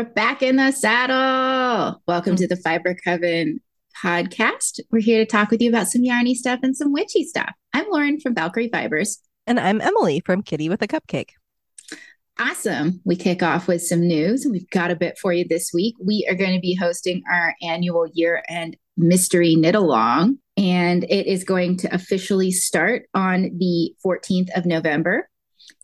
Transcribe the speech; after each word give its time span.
We're 0.00 0.06
back 0.06 0.40
in 0.40 0.56
the 0.56 0.72
saddle. 0.72 2.02
Welcome 2.08 2.34
to 2.36 2.48
the 2.48 2.54
hmm. 2.54 2.62
Fiber 2.62 2.96
Coven 3.04 3.60
podcast. 4.02 4.80
We're 4.90 5.02
here 5.02 5.22
to 5.22 5.26
talk 5.26 5.50
with 5.50 5.60
you 5.60 5.68
about 5.68 5.88
some 5.88 6.00
yarny 6.00 6.34
stuff 6.34 6.60
and 6.62 6.74
some 6.74 6.90
witchy 6.90 7.22
stuff. 7.22 7.50
I'm 7.74 7.84
Lauren 7.90 8.18
from 8.18 8.34
Valkyrie 8.34 8.70
Fibers. 8.72 9.18
And 9.46 9.60
I'm 9.60 9.82
Emily 9.82 10.22
from 10.24 10.42
Kitty 10.42 10.70
with 10.70 10.80
a 10.80 10.88
Cupcake. 10.88 11.32
Awesome. 12.38 13.02
We 13.04 13.14
kick 13.14 13.42
off 13.42 13.68
with 13.68 13.82
some 13.82 14.00
news. 14.00 14.46
We've 14.50 14.70
got 14.70 14.90
a 14.90 14.96
bit 14.96 15.18
for 15.18 15.34
you 15.34 15.44
this 15.46 15.70
week. 15.74 15.96
We 16.02 16.26
are 16.30 16.34
going 16.34 16.54
to 16.54 16.60
be 16.60 16.74
hosting 16.74 17.22
our 17.30 17.54
annual 17.60 18.06
year 18.14 18.42
end 18.48 18.78
mystery 18.96 19.54
knit 19.54 19.74
along, 19.74 20.38
and 20.56 21.04
it 21.04 21.26
is 21.26 21.44
going 21.44 21.76
to 21.76 21.94
officially 21.94 22.52
start 22.52 23.02
on 23.12 23.50
the 23.58 23.94
14th 24.02 24.48
of 24.56 24.64
November. 24.64 25.28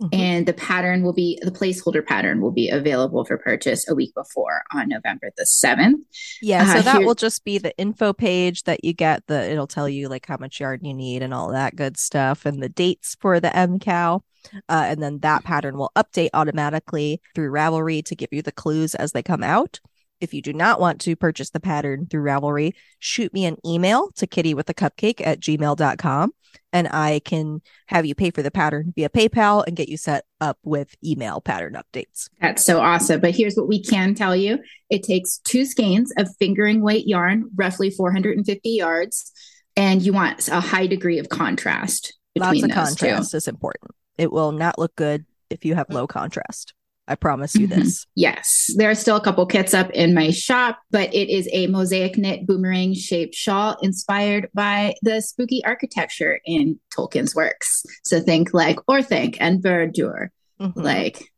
Mm-hmm. 0.01 0.21
And 0.21 0.47
the 0.47 0.53
pattern 0.53 1.03
will 1.03 1.13
be 1.13 1.39
the 1.43 1.51
placeholder 1.51 2.05
pattern 2.05 2.41
will 2.41 2.53
be 2.53 2.69
available 2.69 3.25
for 3.25 3.39
purchase 3.39 3.89
a 3.89 3.95
week 3.95 4.15
before 4.15 4.63
on 4.73 4.89
November 4.89 5.31
the 5.37 5.45
7th. 5.45 5.95
Yeah, 6.43 6.73
so 6.73 6.79
uh, 6.79 6.83
that 6.83 7.03
will 7.03 7.15
just 7.15 7.45
be 7.45 7.59
the 7.59 7.77
info 7.79 8.13
page 8.13 8.65
that 8.65 8.85
you 8.85 8.93
get. 8.93 9.27
The 9.27 9.51
it'll 9.51 9.67
tell 9.67 9.89
you 9.89 10.09
like 10.09 10.27
how 10.27 10.37
much 10.39 10.61
yarn 10.61 10.85
you 10.85 10.95
need 10.95 11.23
and 11.23 11.33
all 11.33 11.53
that 11.53 11.77
good 11.77 11.97
stuff 11.97 12.47
and 12.47 12.63
the 12.63 12.69
dates 12.69 13.17
for 13.21 13.41
the 13.41 13.49
MKAL. 13.49 14.23
Uh, 14.69 14.85
and 14.87 15.03
then 15.03 15.19
that 15.21 15.45
pattern 15.45 15.77
will 15.77 15.91
update 15.97 16.31
automatically 16.33 17.21
through 17.35 17.51
Ravelry 17.51 18.05
to 18.05 18.15
give 18.15 18.29
you 18.33 18.43
the 18.43 18.53
clues 18.53 18.95
as 18.95 19.13
they 19.13 19.23
come 19.23 19.43
out. 19.43 19.81
If 20.21 20.33
you 20.33 20.43
do 20.43 20.53
not 20.53 20.81
want 20.81 21.01
to 21.03 21.17
purchase 21.17 21.51
the 21.51 21.61
pattern 21.61 22.07
through 22.07 22.23
Ravelry, 22.23 22.73
shoot 22.99 23.33
me 23.33 23.45
an 23.45 23.57
email 23.67 24.11
to 24.17 24.27
kitty 24.27 24.55
with 24.55 24.69
a 24.71 24.75
cupcake 24.75 25.21
at 25.25 25.41
gmail.com 25.41 26.33
and 26.73 26.89
I 26.89 27.21
can 27.25 27.63
have 27.87 28.07
you 28.07 28.15
pay 28.15 28.31
for 28.31 28.43
the 28.43 28.51
pattern 28.51 28.93
via 28.95 29.09
PayPal 29.09 29.65
and 29.67 29.77
get 29.77 29.89
you 29.89 29.97
set 29.97 30.25
up 30.41 30.59
with 30.63 30.95
email 31.05 31.41
pattern 31.41 31.75
updates. 31.75 32.29
That's 32.41 32.65
so 32.65 32.81
awesome. 32.81 33.21
But 33.21 33.35
here's 33.35 33.57
what 33.57 33.69
we 33.69 33.83
can 33.83 34.15
tell 34.15 34.37
you 34.37 34.59
it 34.91 35.03
takes 35.03 35.39
two 35.39 35.65
skeins 35.65 36.13
of 36.17 36.29
fingering 36.39 36.81
weight 36.83 37.07
yarn, 37.07 37.51
roughly 37.55 37.91
450 37.91 38.69
yards, 38.71 39.33
and 39.77 40.03
you 40.03 40.13
want 40.13 40.49
a 40.49 40.61
high 40.61 40.87
degree 40.87 41.19
of 41.19 41.29
contrast. 41.29 42.17
Lots 42.37 42.63
of 42.63 42.71
contrast 42.71 43.31
two. 43.31 43.37
is 43.37 43.49
important. 43.49 43.93
It 44.19 44.31
will 44.31 44.53
not 44.53 44.79
look 44.79 44.95
good 44.97 45.25
if 45.51 45.65
you 45.65 45.75
have 45.75 45.87
low 45.91 46.07
contrast. 46.07 46.75
I 47.09 47.15
promise 47.15 47.55
you 47.55 47.69
mm-hmm. 47.69 47.81
this. 47.81 48.07
Yes. 48.15 48.73
There 48.77 48.91
are 48.91 48.95
still 48.95 49.17
a 49.17 49.21
couple 49.21 49.47
kits 49.47 49.75
up 49.75 49.91
in 49.91 50.13
my 50.13 50.31
shop, 50.31 50.81
but 50.91 51.15
it 51.15 51.29
is 51.29 51.49
a 51.53 51.69
mosaic 51.69 52.19
knit 52.19 52.47
boomerang 52.47 52.95
shaped 52.95 53.35
shawl 53.35 53.77
inspired 53.81 54.49
by 54.55 54.95
the 55.03 55.21
spooky 55.23 55.65
architecture 55.65 56.41
in 56.45 56.81
Tolkien's 56.97 57.35
works. 57.35 57.85
So 58.05 58.21
think 58.21 58.53
like 58.53 58.79
Orthanc 58.89 59.37
and 59.39 59.63
Barad-dûr, 59.63 60.29
mm-hmm. 60.61 60.81
like 60.81 61.31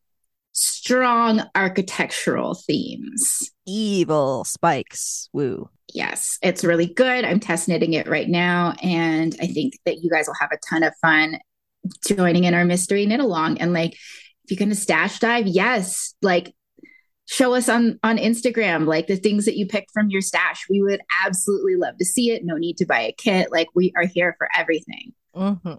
strong 0.53 1.43
architectural 1.55 2.55
themes. 2.55 3.51
Evil 3.67 4.45
spikes. 4.45 5.29
Woo. 5.33 5.69
Yes, 5.93 6.39
it's 6.43 6.65
really 6.65 6.87
good. 6.87 7.25
I'm 7.25 7.41
test 7.41 7.69
knitting 7.69 7.93
it 7.93 8.09
right 8.09 8.29
now. 8.29 8.75
And 8.83 9.37
I 9.41 9.47
think 9.47 9.75
that 9.85 10.03
you 10.03 10.11
guys 10.11 10.27
will 10.27 10.35
have 10.41 10.51
a 10.53 10.59
ton 10.69 10.83
of 10.83 10.95
fun 11.01 11.39
joining 12.07 12.45
in 12.45 12.55
our 12.55 12.65
mystery 12.65 13.07
knit 13.07 13.21
along. 13.21 13.59
And 13.59 13.73
like, 13.73 13.97
if 14.49 14.53
you're 14.53 14.65
going 14.65 14.75
to 14.75 14.81
stash 14.81 15.19
dive, 15.19 15.47
yes, 15.47 16.15
like 16.23 16.55
show 17.27 17.53
us 17.53 17.69
on 17.69 18.01
on 18.03 18.17
Instagram 18.17 18.87
like 18.87 19.07
the 19.07 19.17
things 19.17 19.45
that 19.45 19.59
you 19.59 19.67
picked 19.67 19.91
from 19.93 20.09
your 20.09 20.23
stash. 20.23 20.65
We 20.71 20.81
would 20.81 21.03
absolutely 21.25 21.77
love 21.77 21.99
to 21.99 22.05
see 22.07 22.31
it. 22.31 22.45
No 22.45 22.57
need 22.57 22.79
to 22.79 22.87
buy 22.87 23.01
a 23.01 23.13
kit. 23.13 23.53
Like 23.53 23.69
we 23.75 23.93
are 23.95 24.07
here 24.07 24.35
for 24.39 24.49
everything. 24.57 25.13
Mm-hmm. 25.37 25.75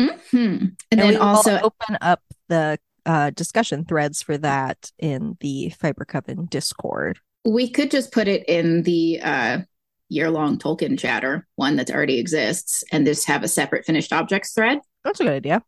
Mm-hmm. 0.00 0.36
And, 0.36 0.76
and, 0.90 1.00
then 1.00 1.16
also 1.18 1.60
open 1.60 1.96
up 2.00 2.20
the 2.48 2.78
uh, 3.06 3.30
discussion 3.30 3.84
threads 3.84 4.20
for 4.20 4.36
that 4.38 4.90
in 4.98 5.36
the 5.40 5.70
Fiber 5.70 6.04
Coven 6.04 6.46
Discord. 6.46 7.20
We 7.44 7.70
could 7.70 7.92
just 7.92 8.10
put 8.10 8.26
it 8.26 8.44
in 8.48 8.82
the 8.82 9.20
uh, 9.22 9.58
year 10.08 10.28
long 10.28 10.58
Tolkien 10.58 10.98
chatter, 10.98 11.46
one 11.54 11.76
that 11.76 11.92
already 11.92 12.18
exists, 12.18 12.82
and 12.90 13.06
just 13.06 13.28
have 13.28 13.44
a 13.44 13.48
separate 13.48 13.86
finished 13.86 14.12
objects 14.12 14.52
thread. 14.52 14.80
That's 15.04 15.20
a 15.20 15.22
good 15.24 15.32
idea 15.32 15.62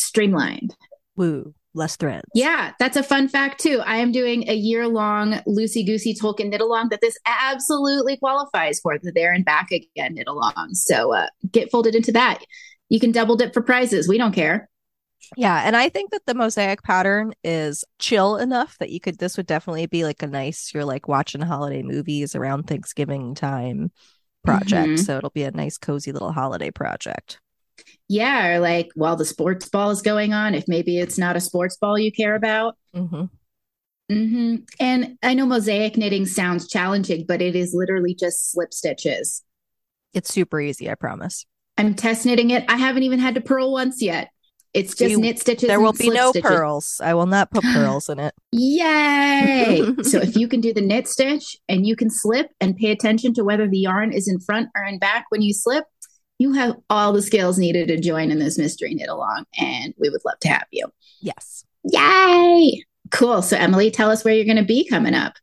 streamlined. 0.00 0.76
Woo, 1.16 1.54
less 1.74 1.96
threads. 1.96 2.24
Yeah, 2.34 2.72
that's 2.78 2.96
a 2.96 3.02
fun 3.02 3.28
fact 3.28 3.60
too. 3.60 3.80
I 3.84 3.98
am 3.98 4.12
doing 4.12 4.48
a 4.48 4.54
year 4.54 4.88
long 4.88 5.34
loosey 5.46 5.84
goosey 5.86 6.14
Tolkien 6.14 6.50
knit 6.50 6.60
along 6.60 6.88
that 6.90 7.00
this 7.00 7.18
absolutely 7.26 8.16
qualifies 8.16 8.80
for 8.80 8.98
the 8.98 9.12
there 9.12 9.32
and 9.32 9.44
back 9.44 9.70
again 9.70 10.14
knit 10.14 10.28
along. 10.28 10.70
So 10.72 11.14
uh, 11.14 11.28
get 11.50 11.70
folded 11.70 11.94
into 11.94 12.12
that. 12.12 12.42
You 12.88 13.00
can 13.00 13.12
double 13.12 13.36
dip 13.36 13.54
for 13.54 13.62
prizes. 13.62 14.08
We 14.08 14.18
don't 14.18 14.34
care. 14.34 14.68
Yeah, 15.36 15.62
and 15.64 15.76
I 15.76 15.90
think 15.90 16.10
that 16.10 16.22
the 16.26 16.34
mosaic 16.34 16.82
pattern 16.82 17.34
is 17.44 17.84
chill 17.98 18.36
enough 18.36 18.78
that 18.78 18.90
you 18.90 18.98
could 18.98 19.18
this 19.18 19.36
would 19.36 19.46
definitely 19.46 19.86
be 19.86 20.04
like 20.04 20.22
a 20.22 20.26
nice 20.26 20.72
you're 20.74 20.84
like 20.84 21.06
watching 21.06 21.40
holiday 21.40 21.82
movies 21.82 22.34
around 22.34 22.64
Thanksgiving 22.64 23.34
time 23.34 23.92
project. 24.44 24.72
Mm-hmm. 24.72 24.96
So 24.96 25.18
it'll 25.18 25.30
be 25.30 25.44
a 25.44 25.50
nice 25.50 25.78
cozy 25.78 26.10
little 26.12 26.32
holiday 26.32 26.70
project 26.70 27.38
yeah, 28.08 28.48
or 28.48 28.60
like 28.60 28.90
while 28.94 29.16
the 29.16 29.24
sports 29.24 29.68
ball 29.68 29.90
is 29.90 30.02
going 30.02 30.32
on, 30.32 30.54
if 30.54 30.64
maybe 30.66 30.98
it's 30.98 31.18
not 31.18 31.36
a 31.36 31.40
sports 31.40 31.76
ball 31.76 31.98
you 31.98 32.12
care 32.12 32.34
about. 32.34 32.76
Mm-hmm. 32.94 33.24
Mm-hmm. 34.10 34.56
And 34.80 35.18
I 35.22 35.34
know 35.34 35.46
mosaic 35.46 35.96
knitting 35.96 36.26
sounds 36.26 36.66
challenging, 36.68 37.26
but 37.26 37.40
it 37.40 37.54
is 37.54 37.72
literally 37.74 38.14
just 38.14 38.50
slip 38.50 38.74
stitches. 38.74 39.42
It's 40.12 40.32
super 40.32 40.60
easy, 40.60 40.90
I 40.90 40.96
promise. 40.96 41.46
I'm 41.78 41.94
test 41.94 42.26
knitting 42.26 42.50
it. 42.50 42.64
I 42.68 42.76
haven't 42.76 43.04
even 43.04 43.20
had 43.20 43.36
to 43.36 43.40
purl 43.40 43.72
once 43.72 44.02
yet. 44.02 44.30
It's 44.72 44.94
just 44.94 45.10
you, 45.10 45.20
knit 45.20 45.38
stitches. 45.40 45.68
There 45.68 45.80
will 45.80 45.92
be 45.92 46.10
no 46.10 46.30
stitches. 46.30 46.48
pearls. 46.48 47.00
I 47.02 47.14
will 47.14 47.26
not 47.26 47.50
put 47.50 47.64
pearls 47.64 48.08
in 48.08 48.20
it. 48.20 48.34
Yay! 48.52 49.82
so 50.02 50.18
if 50.18 50.36
you 50.36 50.46
can 50.46 50.60
do 50.60 50.72
the 50.72 50.80
knit 50.80 51.08
stitch 51.08 51.56
and 51.68 51.86
you 51.86 51.96
can 51.96 52.08
slip 52.08 52.50
and 52.60 52.76
pay 52.76 52.92
attention 52.92 53.34
to 53.34 53.42
whether 53.42 53.66
the 53.66 53.78
yarn 53.78 54.12
is 54.12 54.28
in 54.28 54.38
front 54.38 54.68
or 54.76 54.84
in 54.84 54.98
back 54.98 55.26
when 55.30 55.42
you 55.42 55.52
slip, 55.52 55.84
you 56.40 56.52
have 56.54 56.74
all 56.88 57.12
the 57.12 57.20
skills 57.20 57.58
needed 57.58 57.88
to 57.88 58.00
join 58.00 58.30
in 58.30 58.38
this 58.38 58.56
mystery 58.56 58.94
knit 58.94 59.10
along, 59.10 59.44
and 59.58 59.92
we 59.98 60.08
would 60.08 60.22
love 60.24 60.38
to 60.40 60.48
have 60.48 60.66
you. 60.70 60.86
Yes. 61.20 61.66
Yay! 61.84 62.82
Cool. 63.10 63.42
So, 63.42 63.58
Emily, 63.58 63.90
tell 63.90 64.10
us 64.10 64.24
where 64.24 64.32
you're 64.32 64.46
going 64.46 64.56
to 64.56 64.64
be 64.64 64.88
coming 64.88 65.12
up. 65.12 65.34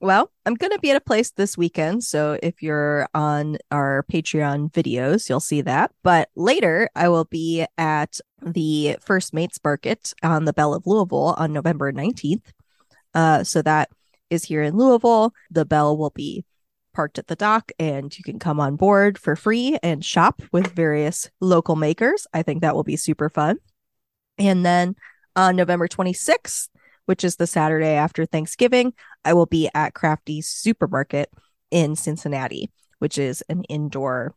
Well, 0.00 0.32
I'm 0.44 0.54
going 0.54 0.72
to 0.72 0.78
be 0.80 0.90
at 0.90 0.96
a 0.96 1.00
place 1.00 1.30
this 1.30 1.56
weekend. 1.56 2.02
So 2.02 2.36
if 2.42 2.62
you're 2.62 3.06
on 3.14 3.58
our 3.70 4.04
Patreon 4.12 4.72
videos, 4.72 5.28
you'll 5.28 5.38
see 5.38 5.60
that. 5.60 5.92
But 6.02 6.30
later, 6.34 6.88
I 6.96 7.10
will 7.10 7.26
be 7.26 7.64
at 7.78 8.18
the 8.42 8.96
First 9.02 9.32
Mates 9.32 9.60
Market 9.62 10.12
on 10.22 10.46
the 10.46 10.52
Belle 10.52 10.74
of 10.74 10.84
Louisville 10.84 11.36
on 11.38 11.52
November 11.52 11.92
19th. 11.92 12.46
Uh, 13.14 13.44
so 13.44 13.62
that 13.62 13.90
is 14.30 14.44
here 14.44 14.62
in 14.62 14.76
Louisville. 14.76 15.32
The 15.50 15.64
bell 15.64 15.96
will 15.96 16.10
be 16.10 16.44
parked 16.92 17.18
at 17.18 17.26
the 17.26 17.36
dock 17.36 17.72
and 17.78 18.16
you 18.16 18.24
can 18.24 18.38
come 18.38 18.60
on 18.60 18.76
board 18.76 19.18
for 19.18 19.36
free 19.36 19.78
and 19.82 20.04
shop 20.04 20.42
with 20.52 20.74
various 20.74 21.30
local 21.40 21.76
makers. 21.76 22.26
I 22.32 22.42
think 22.42 22.60
that 22.60 22.74
will 22.74 22.84
be 22.84 22.96
super 22.96 23.28
fun. 23.28 23.58
And 24.38 24.64
then 24.64 24.96
on 25.36 25.56
November 25.56 25.88
26th, 25.88 26.68
which 27.06 27.24
is 27.24 27.36
the 27.36 27.46
Saturday 27.46 27.94
after 27.94 28.24
Thanksgiving, 28.24 28.92
I 29.24 29.34
will 29.34 29.46
be 29.46 29.68
at 29.74 29.94
Crafty 29.94 30.40
Supermarket 30.40 31.30
in 31.70 31.96
Cincinnati, 31.96 32.70
which 32.98 33.18
is 33.18 33.42
an 33.48 33.64
indoor 33.64 34.34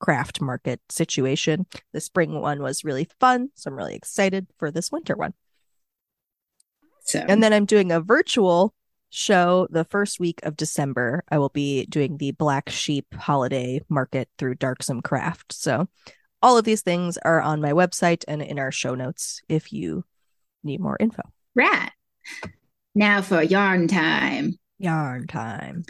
craft 0.00 0.40
market 0.40 0.80
situation. 0.88 1.66
The 1.92 2.00
spring 2.00 2.40
one 2.40 2.62
was 2.62 2.84
really 2.84 3.08
fun, 3.20 3.50
so 3.54 3.70
I'm 3.70 3.76
really 3.76 3.94
excited 3.94 4.48
for 4.58 4.70
this 4.70 4.90
winter 4.90 5.14
one. 5.14 5.34
So. 7.02 7.24
And 7.28 7.42
then 7.42 7.52
I'm 7.52 7.66
doing 7.66 7.92
a 7.92 8.00
virtual 8.00 8.74
show 9.10 9.66
the 9.70 9.84
first 9.84 10.18
week 10.18 10.40
of 10.44 10.56
December. 10.56 11.24
I 11.28 11.38
will 11.38 11.50
be 11.50 11.84
doing 11.86 12.16
the 12.16 12.30
Black 12.30 12.70
Sheep 12.70 13.12
holiday 13.14 13.82
market 13.88 14.28
through 14.38 14.54
Darksome 14.54 15.02
Craft. 15.02 15.52
So 15.52 15.88
all 16.42 16.56
of 16.56 16.64
these 16.64 16.82
things 16.82 17.18
are 17.18 17.40
on 17.40 17.60
my 17.60 17.72
website 17.72 18.24
and 18.26 18.40
in 18.40 18.58
our 18.58 18.72
show 18.72 18.94
notes 18.94 19.42
if 19.48 19.72
you 19.72 20.04
need 20.62 20.80
more 20.80 20.96
info. 20.98 21.22
Right. 21.54 21.90
Now 22.94 23.20
for 23.22 23.42
yarn 23.42 23.88
time. 23.88 24.58
Yarn 24.78 25.26
time. 25.26 25.84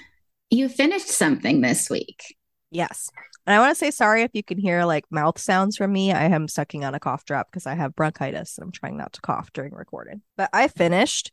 You 0.49 0.69
finished 0.69 1.09
something 1.09 1.61
this 1.61 1.89
week. 1.89 2.35
Yes. 2.71 3.11
And 3.47 3.55
I 3.55 3.59
want 3.59 3.71
to 3.71 3.79
say 3.79 3.91
sorry 3.91 4.23
if 4.23 4.31
you 4.35 4.43
can 4.43 4.59
hear 4.59 4.85
like 4.85 5.05
mouth 5.11 5.39
sounds 5.39 5.77
from 5.77 5.93
me. 5.93 6.13
I 6.13 6.25
am 6.25 6.49
sucking 6.49 6.85
on 6.85 6.95
a 6.95 7.01
cough 7.01 7.25
drop 7.25 7.49
because 7.51 7.67
I 7.67 7.75
have 7.75 7.95
bronchitis. 7.95 8.59
And 8.59 8.65
I'm 8.65 8.73
trying 8.73 8.97
not 8.97 9.13
to 9.15 9.21
cough 9.21 9.53
during 9.53 9.73
recording. 9.75 10.23
But 10.37 10.51
I 10.53 10.69
finished 10.69 11.33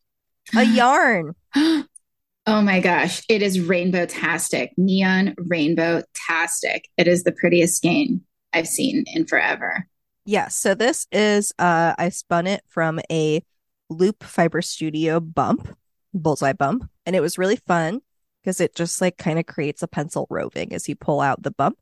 a 0.55 0.63
yarn. 0.65 1.35
oh 1.55 2.61
my 2.61 2.79
gosh. 2.79 3.23
It 3.29 3.41
is 3.41 3.59
rainbow 3.59 4.05
tastic, 4.05 4.73
neon 4.77 5.35
rainbow 5.37 6.03
tastic. 6.27 6.89
It 6.97 7.07
is 7.07 7.23
the 7.23 7.31
prettiest 7.31 7.77
skein 7.77 8.21
I've 8.53 8.67
seen 8.67 9.05
in 9.13 9.25
forever. 9.25 9.87
Yeah. 10.25 10.49
So 10.49 10.75
this 10.75 11.07
is, 11.11 11.53
uh, 11.57 11.95
I 11.97 12.09
spun 12.09 12.47
it 12.47 12.61
from 12.67 12.99
a 13.09 13.41
Loop 13.89 14.23
Fiber 14.23 14.61
Studio 14.61 15.19
bump, 15.19 15.75
bullseye 16.13 16.53
bump. 16.53 16.89
And 17.05 17.15
it 17.15 17.21
was 17.21 17.37
really 17.37 17.55
fun 17.55 18.01
because 18.41 18.59
it 18.59 18.75
just 18.75 19.01
like 19.01 19.17
kind 19.17 19.39
of 19.39 19.45
creates 19.45 19.83
a 19.83 19.87
pencil 19.87 20.27
roving 20.29 20.73
as 20.73 20.89
you 20.89 20.95
pull 20.95 21.21
out 21.21 21.43
the 21.43 21.51
bump. 21.51 21.77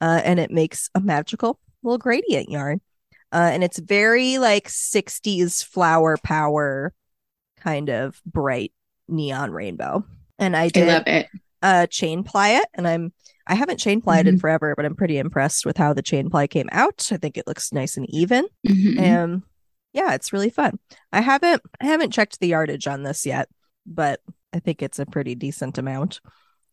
Uh, 0.00 0.20
and 0.24 0.40
it 0.40 0.50
makes 0.50 0.90
a 0.94 1.00
magical 1.00 1.58
little 1.82 1.98
gradient 1.98 2.48
yarn. 2.48 2.80
Uh, 3.32 3.50
and 3.52 3.64
it's 3.64 3.78
very 3.78 4.38
like 4.38 4.68
60s 4.68 5.64
flower 5.64 6.16
power 6.22 6.92
kind 7.64 7.88
of 7.88 8.20
bright 8.26 8.72
neon 9.08 9.50
rainbow. 9.50 10.04
And 10.38 10.56
I 10.56 10.64
I 10.64 10.68
did 10.68 10.86
love 10.88 11.02
it. 11.06 11.26
uh 11.62 11.86
chain 11.86 12.22
ply 12.24 12.50
it 12.50 12.66
and 12.74 12.86
I'm 12.86 13.12
I 13.46 13.54
haven't 13.54 13.78
chain 13.78 14.00
plied 14.00 14.26
in 14.26 14.36
Mhm. 14.36 14.40
forever, 14.40 14.74
but 14.76 14.84
I'm 14.86 14.94
pretty 14.96 15.18
impressed 15.18 15.66
with 15.66 15.76
how 15.76 15.92
the 15.92 16.02
chain 16.02 16.30
ply 16.30 16.46
came 16.46 16.68
out. 16.72 17.08
I 17.12 17.16
think 17.18 17.36
it 17.36 17.46
looks 17.46 17.72
nice 17.72 17.96
and 17.96 18.06
even. 18.08 18.46
Mhm. 18.66 18.98
And 18.98 19.42
yeah, 19.92 20.14
it's 20.14 20.32
really 20.32 20.50
fun. 20.50 20.78
I 21.12 21.20
haven't 21.20 21.62
I 21.80 21.86
haven't 21.86 22.10
checked 22.12 22.40
the 22.40 22.48
yardage 22.48 22.86
on 22.86 23.02
this 23.02 23.24
yet, 23.26 23.48
but 23.86 24.20
I 24.52 24.58
think 24.60 24.82
it's 24.82 24.98
a 24.98 25.06
pretty 25.06 25.34
decent 25.34 25.78
amount 25.78 26.20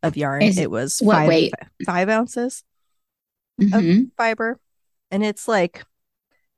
of 0.03 0.15
yarn. 0.17 0.41
Is- 0.43 0.57
it 0.57 0.71
was 0.71 0.99
what 0.99 1.15
five, 1.15 1.27
weight? 1.27 1.53
five 1.85 2.09
ounces 2.09 2.63
Mhm. 3.59 4.11
fiber, 4.17 4.59
and 5.11 5.23
it's 5.23 5.47
like 5.47 5.83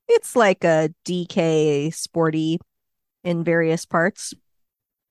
it's 0.08 0.36
like 0.36 0.64
a 0.64 0.90
DK 1.04 1.90
sporty 1.90 2.58
in 3.24 3.42
various 3.42 3.84
parts. 3.84 4.34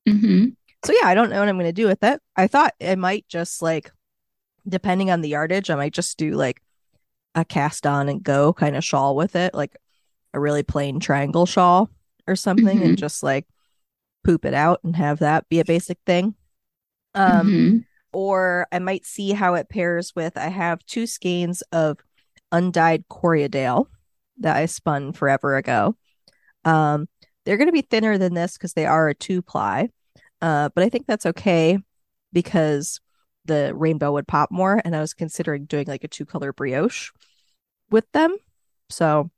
Mhm. 0.08 0.56
So 0.86 0.94
yeah, 0.94 1.08
I 1.08 1.16
don't 1.16 1.30
know 1.30 1.40
what 1.40 1.50
I'm 1.50 1.56
going 1.58 1.66
to 1.68 1.74
do 1.74 1.88
with 1.88 2.04
it. 2.04 2.22
I 2.36 2.48
thought 2.48 2.74
I 2.82 2.96
might 2.96 3.28
just 3.28 3.62
like, 3.62 3.92
depending 4.68 5.12
on 5.12 5.22
the 5.22 5.30
yardage, 5.30 5.70
I 5.70 5.76
might 5.76 5.94
just 5.94 6.18
do 6.18 6.32
like 6.32 6.62
a 7.36 7.44
cast 7.44 7.88
on 7.88 8.10
and 8.10 8.22
go 8.24 8.54
kind 8.54 8.76
of 8.76 8.84
shawl 8.84 9.16
with 9.16 9.36
it, 9.36 9.54
like 9.54 9.76
a 10.34 10.40
really 10.40 10.64
plain 10.64 11.00
triangle 11.00 11.46
shawl 11.46 11.90
or 12.28 12.36
something, 12.36 12.84
and 12.84 12.98
just 12.98 13.24
like 13.24 13.48
poop 14.24 14.46
it 14.46 14.54
out 14.54 14.80
and 14.84 14.96
have 14.96 15.20
that 15.20 15.48
be 15.50 15.60
a 15.60 15.66
basic 15.66 15.98
thing. 16.06 16.36
Um, 17.16 17.48
Mhm. 17.48 17.86
or 18.12 18.68
I 18.72 18.80
might 18.80 19.06
see 19.06 19.32
how 19.32 19.56
it 19.56 19.70
pairs 19.70 20.14
with. 20.16 20.38
I 20.38 20.50
have 20.50 20.86
two 20.86 21.08
skeins 21.08 21.62
of 21.72 22.00
undyed 22.52 23.08
Corriedale 23.10 23.88
that 24.38 24.56
I 24.56 24.66
spun 24.66 25.14
forever 25.14 25.56
ago. 25.58 25.96
Um, 26.66 27.08
they're 27.46 27.58
going 27.58 27.68
to 27.68 27.74
be 27.74 27.82
thinner 27.82 28.18
than 28.18 28.34
this 28.34 28.54
because 28.58 28.74
they 28.74 28.86
are 28.86 29.10
a 29.10 29.14
two 29.14 29.42
ply, 29.42 29.90
uh, 30.42 30.70
but 30.74 30.84
I 30.84 30.90
think 30.90 31.08
that's 31.08 31.26
okay 31.26 31.78
because 32.32 33.00
the 33.46 33.74
rainbow 33.76 34.14
would 34.14 34.28
pop 34.28 34.52
more. 34.52 34.82
And 34.84 34.96
I 34.96 35.02
was 35.02 35.14
considering 35.14 35.66
doing 35.66 35.86
like 35.88 36.04
a 36.04 36.08
two 36.08 36.26
color 36.26 36.54
brioche 36.54 37.12
with 37.90 38.10
them. 38.14 38.38
So 38.90 39.30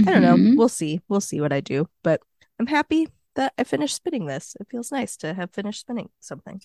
I 0.00 0.10
don't 0.10 0.22
know. 0.22 0.36
Mhm. 0.36 0.56
We'll 0.56 0.68
see. 0.68 1.00
We'll 1.08 1.20
see 1.20 1.40
what 1.40 1.52
I 1.52 1.60
do. 1.60 1.88
But 2.02 2.20
I'm 2.58 2.66
happy 2.66 3.08
that 3.34 3.52
I 3.58 3.64
finished 3.64 3.96
spinning 3.96 4.26
this. 4.26 4.56
It 4.58 4.68
feels 4.70 4.90
nice 4.90 5.16
to 5.18 5.34
have 5.34 5.50
finished 5.52 5.80
spinning 5.80 6.08
something. 6.20 6.62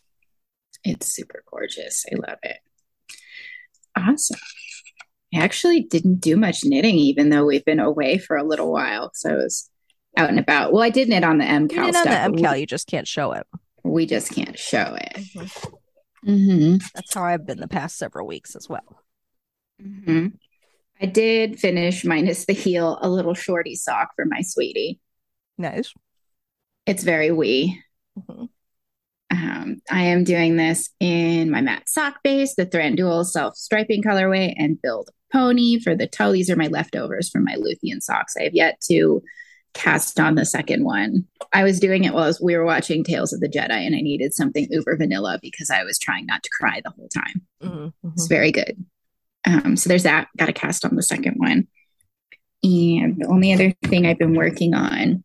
It's 0.83 1.13
super 1.13 1.43
gorgeous. 1.49 2.05
I 2.11 2.15
love 2.15 2.39
it. 2.43 2.57
Awesome. 3.95 4.39
I 5.33 5.39
actually 5.39 5.81
didn't 5.83 6.21
do 6.21 6.37
much 6.37 6.63
knitting, 6.63 6.95
even 6.95 7.29
though 7.29 7.45
we've 7.45 7.65
been 7.65 7.79
away 7.79 8.17
for 8.17 8.37
a 8.37 8.43
little 8.43 8.71
while. 8.71 9.11
So 9.13 9.31
I 9.31 9.35
was 9.35 9.69
out 10.17 10.29
and 10.29 10.39
about. 10.39 10.73
Well, 10.73 10.81
I 10.83 10.89
did 10.89 11.09
knit 11.09 11.23
on 11.23 11.37
the 11.37 11.45
MKAL 11.45 11.71
You 11.71 11.85
did 11.85 11.95
stuff. 11.95 12.25
on 12.25 12.31
the 12.33 12.41
MKAL, 12.41 12.59
you 12.59 12.65
just 12.65 12.87
can't 12.87 13.07
show 13.07 13.31
it. 13.33 13.45
We, 13.83 13.91
we 13.91 14.05
just 14.05 14.33
can't 14.33 14.57
show 14.57 14.95
it. 14.99 15.13
Mm-hmm. 16.25 16.69
hmm 16.71 16.75
That's 16.95 17.13
how 17.13 17.23
I've 17.23 17.45
been 17.45 17.59
the 17.59 17.67
past 17.67 17.97
several 17.97 18.27
weeks 18.27 18.55
as 18.55 18.67
well. 18.67 19.03
hmm 19.81 20.27
I 20.99 21.05
did 21.05 21.59
finish 21.59 22.03
minus 22.03 22.45
the 22.45 22.53
heel 22.53 22.97
a 23.01 23.07
little 23.09 23.35
shorty 23.35 23.75
sock 23.75 24.09
for 24.15 24.25
my 24.25 24.41
sweetie. 24.41 24.99
Nice. 25.59 25.93
It's 26.87 27.03
very 27.03 27.29
wee. 27.31 27.79
Mhm. 28.19 28.49
Um, 29.29 29.77
I 29.91 30.03
am 30.03 30.23
doing 30.23 30.55
this 30.55 30.89
in 30.99 31.51
my 31.51 31.61
matte 31.61 31.87
sock 31.87 32.23
base, 32.23 32.55
the 32.55 32.65
Thranduil 32.65 33.25
self 33.25 33.55
striping 33.57 34.01
colorway, 34.01 34.53
and 34.57 34.81
build 34.81 35.09
pony 35.31 35.79
for 35.79 35.93
the 35.95 36.07
toe. 36.07 36.31
These 36.31 36.49
are 36.49 36.55
my 36.55 36.67
leftovers 36.67 37.29
from 37.29 37.43
my 37.43 37.55
Luthien 37.55 38.01
socks. 38.01 38.33
I 38.39 38.43
have 38.43 38.55
yet 38.55 38.79
to 38.89 39.21
cast 39.77 40.19
on 40.19 40.35
the 40.35 40.45
second 40.45 40.83
one. 40.83 41.25
I 41.53 41.63
was 41.63 41.79
doing 41.79 42.03
it 42.03 42.13
while 42.13 42.33
we 42.41 42.57
were 42.57 42.65
watching 42.65 43.03
Tales 43.03 43.31
of 43.31 43.39
the 43.39 43.47
Jedi, 43.47 43.71
and 43.71 43.95
I 43.95 44.01
needed 44.01 44.33
something 44.33 44.67
uber 44.69 44.97
vanilla 44.97 45.39
because 45.41 45.69
I 45.69 45.83
was 45.83 45.99
trying 45.99 46.25
not 46.25 46.43
to 46.43 46.49
cry 46.59 46.81
the 46.83 46.91
whole 46.91 47.07
time. 47.09 47.41
Mhm, 47.63 47.93
It's 48.13 48.25
mhm. 48.25 48.29
very 48.29 48.51
good. 48.51 48.85
Um, 49.45 49.77
so 49.77 49.87
there's 49.87 50.03
that. 50.03 50.27
Got 50.35 50.49
a 50.49 50.53
cast 50.53 50.83
on 50.83 50.95
the 50.95 51.03
second 51.03 51.35
one. 51.37 51.67
And 52.63 53.17
the 53.17 53.27
only 53.27 53.53
other 53.53 53.73
thing 53.85 54.05
I've 54.05 54.17
been 54.17 54.35
working 54.35 54.73
on 54.73 55.23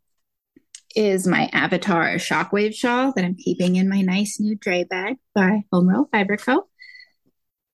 is 0.95 1.27
my 1.27 1.49
Avatar 1.53 2.15
Shockwave 2.17 2.75
shawl 2.75 3.13
that 3.17 3.25
I'm 3.25 3.35
keeping 3.35 3.77
in 3.77 3.89
my 3.89 4.03
nice 4.03 4.39
new 4.39 4.55
dray 4.55 4.85
bag 4.85 5.17
by 5.35 5.63
Home 5.73 5.89
Row 5.89 6.09
Fiber 6.13 6.37
Co. 6.37 6.69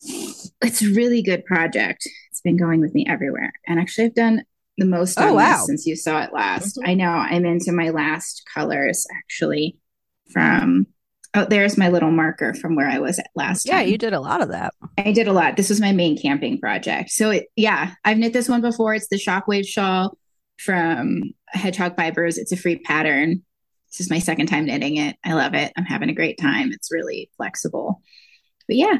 It's 0.01 0.83
a 0.83 0.93
really 0.93 1.23
good 1.23 1.45
project. 1.45 2.09
It's 2.31 2.41
been 2.41 2.57
going 2.57 2.81
with 2.81 2.95
me 2.95 3.05
everywhere. 3.09 3.53
And 3.67 3.81
actually, 3.81 4.05
I've 4.07 4.15
done 4.15 4.45
the 4.79 4.87
most 4.87 5.19
Oh, 5.21 5.35
wow. 5.35 5.63
since 5.67 5.87
you 5.87 5.95
saw 5.97 6.23
it 6.23 6.33
last. 6.33 6.79
Mhm. 6.79 6.89
I 6.89 6.95
know 6.95 7.11
I'm 7.11 7.45
into 7.45 7.73
my 7.73 7.91
last 7.91 8.43
colors 8.55 9.07
actually 9.17 9.77
from. 10.33 10.87
Oh, 11.35 11.45
there's 11.45 11.77
my 11.77 11.89
little 11.89 12.11
marker 12.11 12.55
from 12.55 12.75
where 12.75 12.89
I 12.89 13.01
was 13.01 13.19
at 13.19 13.29
last 13.35 13.67
Yeah, 13.67 13.81
time. 13.81 13.89
you 13.89 13.99
did 13.99 14.15
a 14.15 14.21
lot 14.21 14.41
of 14.41 14.49
that. 14.49 14.73
I 14.97 15.13
did 15.13 15.29
a 15.29 15.33
lot. 15.33 15.59
This 15.59 15.69
was 15.69 15.79
my 15.79 15.93
main 15.93 16.17
camping 16.17 16.59
project. 16.59 17.11
So 17.11 17.31
it, 17.31 17.49
yeah, 17.55 17.93
I've 18.03 18.17
knit 18.17 18.33
this 18.33 18.49
one 18.49 18.63
before. 18.63 18.95
It's 18.95 19.09
the 19.09 19.17
Shockwave 19.17 19.67
shawl 19.67 20.17
from 20.59 21.25
Hedgehog 21.49 21.97
Fibers. 21.97 22.39
It's 22.39 22.51
a 22.51 22.57
free 22.57 22.79
pattern. 22.79 23.43
This 23.93 24.01
is 24.01 24.11
my 24.11 24.21
second 24.21 24.47
time 24.47 24.65
knitting 24.65 24.97
it. 24.97 25.17
I 25.23 25.35
love 25.35 25.53
it. 25.55 25.71
I'm 25.77 25.85
having 25.85 26.09
a 26.09 26.15
great 26.15 26.39
time. 26.39 26.73
It's 26.73 26.91
really 26.91 27.31
flexible. 27.37 28.01
But 28.67 28.77
yeah, 28.77 28.97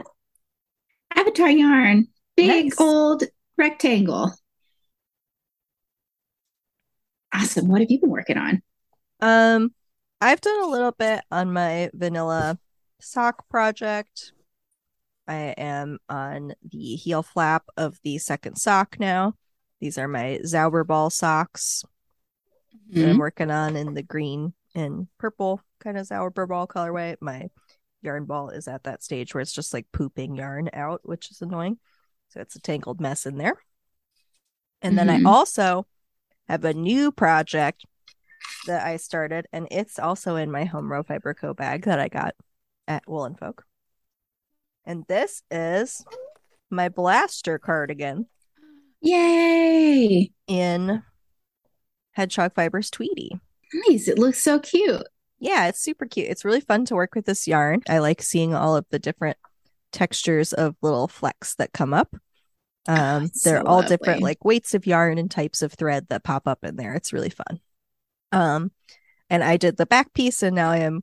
Avatar 1.15 1.49
yarn, 1.51 2.09
big 2.37 2.67
Nice. 2.67 2.81
old 2.81 3.25
rectangle. 3.57 4.33
Awesome. 7.33 7.69
What 7.69 7.81
have 7.81 7.91
you 7.91 8.01
been 8.01 8.11
working 8.11 8.39
on? 8.39 8.63
Um, 9.21 9.75
I've 10.21 10.41
done 10.41 10.63
a 10.63 10.69
little 10.69 10.93
bit 10.93 11.23
on 11.31 11.53
my 11.53 11.91
vanilla 11.93 12.59
sock 13.01 13.49
project. 13.49 14.33
I 15.27 15.55
am 15.59 15.99
on 16.09 16.55
the 16.63 16.97
heel 16.97 17.23
flap 17.23 17.65
of 17.77 17.99
the 18.03 18.19
second 18.19 18.57
sock 18.57 18.97
now. 18.99 19.35
These 19.81 19.99
are 19.99 20.09
my 20.09 20.41
Zauberball 20.45 21.13
socks 21.13 21.85
that 22.93 23.11
I'm 23.11 23.19
working 23.19 23.51
on 23.51 23.77
in 23.77 23.95
the 23.95 24.03
green 24.03 24.55
and 24.75 25.07
purple 25.19 25.61
kind 25.81 25.99
of 25.99 26.07
Zauberball 26.07 26.67
colorway. 26.67 27.17
My 27.21 27.49
yarn 28.03 28.25
ball 28.25 28.49
is 28.51 28.67
at 28.69 28.85
that 28.85 29.03
stage 29.03 29.35
where 29.35 29.43
it's 29.43 29.53
just 29.53 29.75
like 29.75 29.87
pooping 29.93 30.35
yarn 30.37 30.71
out, 30.73 31.01
which 31.05 31.31
is 31.31 31.43
annoying. 31.43 31.79
So 32.31 32.41
it's 32.41 32.57
a 32.57 32.61
tangled 32.61 33.01
mess 33.01 33.27
in 33.27 33.37
there. 33.37 33.57
And 34.83 34.97
then 34.99 35.09
Mhm. 35.09 35.27
I 35.27 35.31
also 35.31 35.87
have 36.49 36.65
a 36.65 36.75
new 36.75 37.13
project 37.13 37.85
that 38.67 38.87
I 38.87 38.97
started, 38.97 39.47
and 39.53 39.69
it's 39.71 39.99
also 39.99 40.37
in 40.37 40.51
my 40.51 40.65
home 40.65 40.91
row 40.91 41.03
fiber 41.03 41.35
co 41.35 41.55
bag 41.55 41.85
that 41.85 41.99
I 41.99 42.09
got 42.09 42.35
at 42.87 43.05
Woolen 43.07 43.35
Folk. 43.35 43.65
And 44.85 45.05
this 45.09 45.43
is 45.51 46.05
my 46.71 46.89
blaster 46.89 47.59
cardigan 47.59 48.27
Yay. 49.01 50.31
in 50.47 51.03
Hedgehog 52.13 52.55
Fibers 52.55 52.91
Tweety. 52.91 53.39
Nice. 53.89 54.09
It 54.09 54.19
looks 54.19 54.43
so 54.43 54.59
cute. 54.59 55.07
Yeah, 55.39 55.69
it's 55.69 55.81
super 55.81 56.07
cute. 56.07 56.29
It's 56.29 56.45
really 56.45 56.61
fun 56.61 56.85
to 56.87 56.95
work 56.95 57.15
with 57.15 57.27
this 57.27 57.47
yarn. 57.47 57.83
I 57.89 57.99
like 57.99 58.23
seeing 58.23 58.55
all 58.55 58.77
of 58.77 58.87
the 58.91 58.99
different 58.99 59.37
textures 59.93 60.53
of 60.53 60.75
little 60.83 61.07
flecks 61.07 61.55
that 61.57 61.73
come 61.73 61.95
up. 61.95 62.17
Um, 62.89 63.31
they're 63.45 63.61
so 63.61 63.67
all 63.67 63.83
different, 63.83 64.23
like 64.23 64.45
weights 64.45 64.75
of 64.75 64.87
yarn 64.87 65.19
and 65.19 65.31
types 65.31 65.63
of 65.63 65.75
thread 65.75 66.07
that 66.09 66.25
pop 66.25 66.49
up 66.49 66.65
in 66.65 66.77
there. 66.77 66.95
It's 66.95 67.13
really 67.13 67.31
fun. 67.31 67.61
Um, 68.33 68.73
and 69.31 69.45
I 69.45 69.59
did 69.59 69.77
the 69.77 69.87
back 69.87 70.15
piece, 70.15 70.43
and 70.43 70.57
now 70.57 70.71
I 70.71 70.79
am 70.79 71.03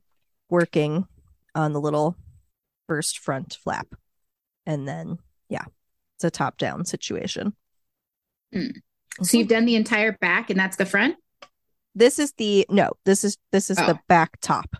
working 0.50 1.06
on 1.54 1.72
the 1.72 1.80
little 1.80 2.16
first 2.88 3.20
front 3.20 3.56
flap, 3.62 3.86
and 4.66 4.86
then 4.86 5.18
yeah, 5.48 5.64
it's 6.16 6.24
a 6.24 6.30
top 6.30 6.58
down 6.58 6.84
situation. 6.84 7.54
Mm. 8.54 8.80
So 9.22 9.38
you've 9.38 9.48
done 9.48 9.64
the 9.64 9.76
entire 9.76 10.12
back 10.12 10.50
and 10.50 10.58
that's 10.58 10.76
the 10.76 10.86
front? 10.86 11.16
This 11.94 12.18
is 12.18 12.32
the 12.32 12.66
no. 12.68 12.92
This 13.04 13.24
is 13.24 13.38
this 13.52 13.70
is 13.70 13.78
the 13.78 13.94
Oh. 13.94 13.98
back 14.08 14.38
top. 14.40 14.76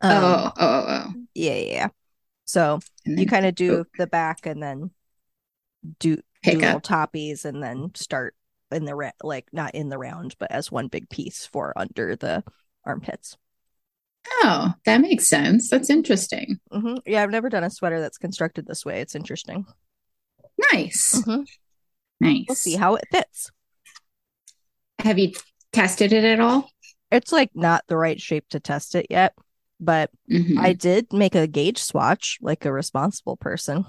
Um, 0.00 0.12
oh, 0.12 0.52
oh, 0.56 0.66
oh, 0.66 0.84
oh. 0.88 1.12
yeah, 1.34 1.54
yeah, 1.54 1.72
yeah. 1.72 1.88
So 2.44 2.80
And 3.04 3.18
you 3.18 3.26
kind 3.26 3.46
of 3.46 3.54
do 3.54 3.78
oh. 3.78 3.84
the 3.98 4.06
back 4.06 4.46
and 4.46 4.62
then 4.62 4.90
do 5.98 6.16
do 6.16 6.22
pick 6.42 6.54
little 6.56 6.76
up. 6.76 6.82
toppies 6.82 7.44
and 7.44 7.62
then 7.62 7.90
start 7.94 8.34
in 8.72 8.84
the 8.84 8.94
ra- 8.94 9.10
like 9.22 9.46
not 9.52 9.74
in 9.74 9.88
the 9.88 9.98
round 9.98 10.34
but 10.38 10.50
as 10.50 10.70
one 10.70 10.88
big 10.88 11.08
piece 11.10 11.46
for 11.46 11.72
under 11.76 12.16
the 12.16 12.42
armpits. 12.84 13.36
Oh, 14.42 14.72
that 14.84 15.00
makes 15.00 15.28
sense. 15.28 15.68
That's 15.70 15.90
interesting. 15.90 16.60
hmm 16.70 16.96
Yeah, 17.06 17.22
I've 17.22 17.30
never 17.30 17.48
done 17.48 17.64
a 17.64 17.70
sweater 17.70 18.00
that's 18.00 18.18
constructed 18.18 18.66
this 18.66 18.84
way. 18.84 19.00
It's 19.00 19.14
interesting. 19.14 19.64
Nice. 20.72 21.22
Mhm. 21.26 21.46
Nice. 22.20 22.44
We'll 22.48 22.54
see 22.54 22.76
how 22.76 22.96
it 22.96 23.04
fits. 23.10 23.50
Have 24.98 25.18
you 25.18 25.32
tested 25.72 26.12
it 26.12 26.24
at 26.24 26.40
all? 26.40 26.70
It's 27.10 27.32
like 27.32 27.50
not 27.54 27.84
the 27.88 27.96
right 27.96 28.20
shape 28.20 28.46
to 28.50 28.60
test 28.60 28.94
it 28.94 29.06
yet, 29.10 29.34
but 29.80 30.10
Mhm. 30.30 30.58
I 30.58 30.74
did 30.74 31.12
make 31.12 31.34
a 31.34 31.46
gauge 31.46 31.78
swatch 31.82 32.38
like 32.42 32.64
a 32.66 32.72
responsible 32.72 33.36
person. 33.36 33.86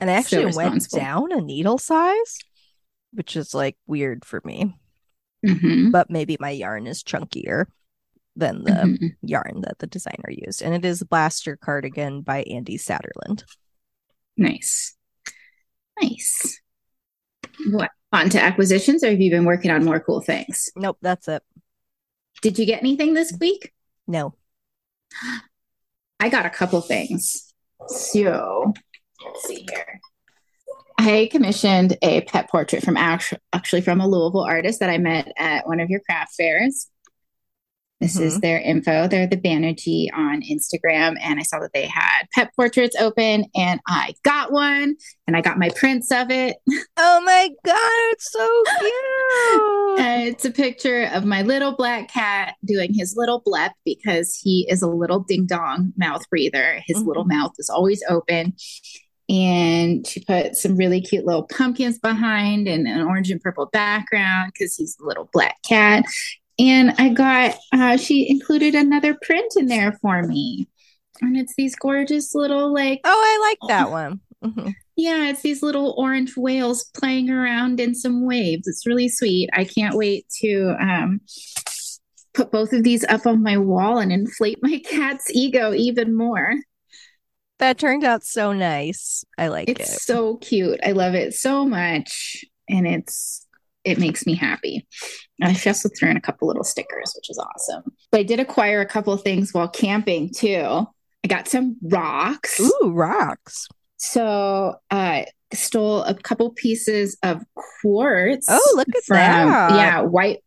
And 0.00 0.10
I 0.10 0.22
So 0.22 0.38
actually 0.38 0.56
went 0.56 0.88
down 0.90 1.32
a 1.32 1.40
needle 1.40 1.78
size, 1.78 2.38
which 3.12 3.36
is 3.36 3.54
like 3.54 3.76
weird 3.86 4.24
for 4.24 4.40
me. 4.44 4.74
Mhm. 5.46 5.92
but 5.92 6.10
maybe 6.10 6.36
my 6.40 6.50
yarn 6.50 6.88
is 6.88 7.04
chunkier 7.04 7.66
than 8.34 8.64
the 8.64 8.72
Mhm. 8.72 9.16
yarn 9.22 9.60
that 9.60 9.78
the 9.78 9.86
designer 9.86 10.30
used. 10.30 10.62
And 10.62 10.74
it 10.74 10.84
is 10.84 11.04
Blaster 11.04 11.56
Cardigan 11.56 12.22
by 12.22 12.42
Andi 12.42 12.74
Satterlund. 12.74 13.44
Nice. 14.36 14.96
Nice. 16.02 16.60
What? 17.70 17.92
On 18.12 18.28
to 18.30 18.42
acquisitions, 18.42 19.04
or 19.04 19.10
have 19.10 19.20
you 19.20 19.30
been 19.30 19.44
working 19.44 19.70
on 19.70 19.84
more 19.84 20.00
cool 20.00 20.20
things? 20.20 20.70
Nope, 20.74 20.98
that's 21.02 21.28
it. 21.28 21.44
Did 22.42 22.58
you 22.58 22.66
get 22.66 22.80
anything 22.80 23.14
this 23.14 23.32
week? 23.40 23.72
No. 24.08 24.34
I 26.20 26.28
got 26.30 26.46
a 26.46 26.50
couple 26.50 26.80
things. 26.80 27.52
So 27.88 28.72
let's 29.24 29.46
see 29.46 29.66
here. 29.70 30.00
I 31.00 31.28
commissioned 31.30 31.96
a 32.02 32.22
pet 32.22 32.50
portrait 32.50 32.82
from 32.82 32.96
actually 32.96 33.80
from 33.82 34.00
a 34.00 34.08
Louisville 34.08 34.42
artist 34.44 34.80
that 34.80 34.90
I 34.90 34.98
met 34.98 35.32
at 35.38 35.66
one 35.66 35.80
of 35.80 35.88
your 35.90 36.00
craft 36.00 36.34
fairs. 36.36 36.88
This 38.00 38.16
is 38.16 38.38
their 38.38 38.60
info. 38.60 39.08
They're 39.08 39.26
the 39.26 39.36
Banerjee 39.36 40.06
on 40.14 40.40
Instagram, 40.42 41.16
and 41.20 41.40
I 41.40 41.42
saw 41.42 41.58
that 41.58 41.72
they 41.74 41.86
had 41.86 42.26
pet 42.32 42.52
portraits 42.54 42.94
open, 42.96 43.46
and 43.56 43.80
I 43.88 44.14
got 44.22 44.52
one, 44.52 44.94
and 45.26 45.36
I 45.36 45.40
got 45.40 45.58
my 45.58 45.68
prints 45.70 46.12
of 46.12 46.30
it. 46.30 46.58
Oh 46.96 47.20
my 47.24 47.48
god, 47.64 48.12
it's 48.12 48.30
so 48.30 48.62
cute. 48.78 48.94
It's 50.00 50.44
a 50.44 50.50
picture 50.52 51.08
of 51.12 51.24
my 51.24 51.42
little 51.42 51.74
black 51.74 52.08
cat 52.08 52.54
doing 52.64 52.94
his 52.94 53.14
little 53.16 53.42
blep 53.44 53.72
because 53.84 54.36
he 54.40 54.64
is 54.70 54.80
a 54.82 54.86
little 54.86 55.20
ding 55.20 55.46
dong 55.46 55.92
mouth 55.96 56.22
breather. 56.30 56.80
His 56.86 56.98
Mhm. 56.98 57.06
little 57.06 57.24
mouth 57.24 57.52
is 57.58 57.68
always 57.68 58.00
open. 58.08 58.54
And 59.28 60.06
she 60.06 60.20
put 60.24 60.56
some 60.56 60.76
really 60.76 61.00
cute 61.00 61.26
little 61.26 61.42
pumpkins 61.44 61.98
behind 61.98 62.66
and 62.66 62.86
an 62.88 63.02
orange 63.02 63.30
and 63.30 63.40
purple 63.40 63.66
background 63.66 64.52
because 64.52 64.74
he's 64.74 64.96
a 65.00 65.04
little 65.04 65.28
black 65.32 65.56
cat. 65.68 66.04
And 66.58 66.92
I 66.98 67.10
got, 67.10 67.56
uh, 67.72 67.96
she 67.98 68.28
included 68.28 68.74
another 68.74 69.16
print 69.22 69.52
in 69.56 69.66
there 69.66 69.92
for 70.00 70.22
me. 70.22 70.68
And 71.20 71.36
it's 71.36 71.54
these 71.56 71.76
gorgeous 71.76 72.34
little, 72.34 72.72
like, 72.72 73.00
oh, 73.04 73.10
I 73.10 73.48
like 73.48 73.68
that 73.68 73.90
one. 73.90 74.20
Mhm. 74.42 74.72
yeah, 74.96 75.30
it's 75.30 75.42
these 75.42 75.64
little 75.64 75.96
orange 75.98 76.36
whales 76.36 76.84
playing 76.96 77.28
around 77.28 77.80
in 77.80 77.92
some 77.94 78.24
waves. 78.24 78.68
It's 78.68 78.86
really 78.86 79.08
sweet. 79.08 79.50
I 79.52 79.64
can't 79.64 79.96
wait 79.96 80.26
to 80.40 80.76
um, 80.80 81.20
put 82.34 82.52
both 82.52 82.72
of 82.72 82.84
these 82.84 83.04
up 83.04 83.26
on 83.26 83.42
my 83.42 83.58
wall 83.58 83.98
and 83.98 84.12
inflate 84.12 84.58
my 84.62 84.80
cat's 84.84 85.28
ego 85.32 85.74
even 85.74 86.16
more. 86.16 86.54
That 87.58 87.78
turned 87.78 88.04
out 88.04 88.24
so 88.24 88.52
nice. 88.52 89.24
I 89.36 89.48
like 89.48 89.68
It's 89.68 89.80
it. 89.80 89.94
It's 89.94 90.04
so 90.04 90.36
cute. 90.36 90.80
I 90.84 90.92
love 90.92 91.14
it 91.14 91.34
so 91.34 91.64
much, 91.64 92.44
and 92.68 92.86
it's 92.86 93.46
it 93.84 93.98
makes 93.98 94.26
me 94.26 94.34
happy. 94.34 94.86
And 95.40 95.56
she 95.56 95.68
also 95.68 95.88
threw 95.88 96.10
in 96.10 96.16
a 96.16 96.20
couple 96.20 96.48
little 96.48 96.64
stickers, 96.64 97.12
which 97.16 97.30
is 97.30 97.38
awesome. 97.38 97.92
But 98.10 98.20
I 98.20 98.22
did 98.22 98.40
acquire 98.40 98.80
a 98.80 98.86
couple 98.86 99.12
of 99.12 99.22
things 99.22 99.54
while 99.54 99.68
camping 99.68 100.30
too. 100.32 100.86
I 101.24 101.28
got 101.28 101.48
some 101.48 101.76
rocks. 101.82 102.60
Ooh, 102.60 102.92
rocks. 102.92 103.66
So 103.96 104.76
I 104.90 105.26
stole 105.52 106.02
a 106.02 106.14
couple 106.14 106.50
pieces 106.50 107.16
of 107.22 107.42
quartz. 107.82 108.46
Oh, 108.48 108.74
look 108.76 108.88
at 108.88 109.04
from, 109.04 109.16
that. 109.16 109.70
Yeah, 109.72 110.00
white 110.02 110.38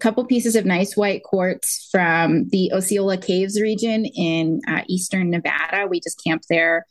couple 0.00 0.24
pieces 0.24 0.56
of 0.56 0.64
nice 0.64 0.96
white 0.96 1.22
quartz 1.24 1.88
from 1.90 2.48
the 2.48 2.72
Osceola 2.72 3.16
Caves 3.18 3.60
region 3.60 4.04
in 4.04 4.60
uh, 4.68 4.82
eastern 4.88 5.30
Nevada. 5.30 5.86
We 5.88 6.00
just 6.00 6.22
camped 6.24 6.46
there 6.48 6.86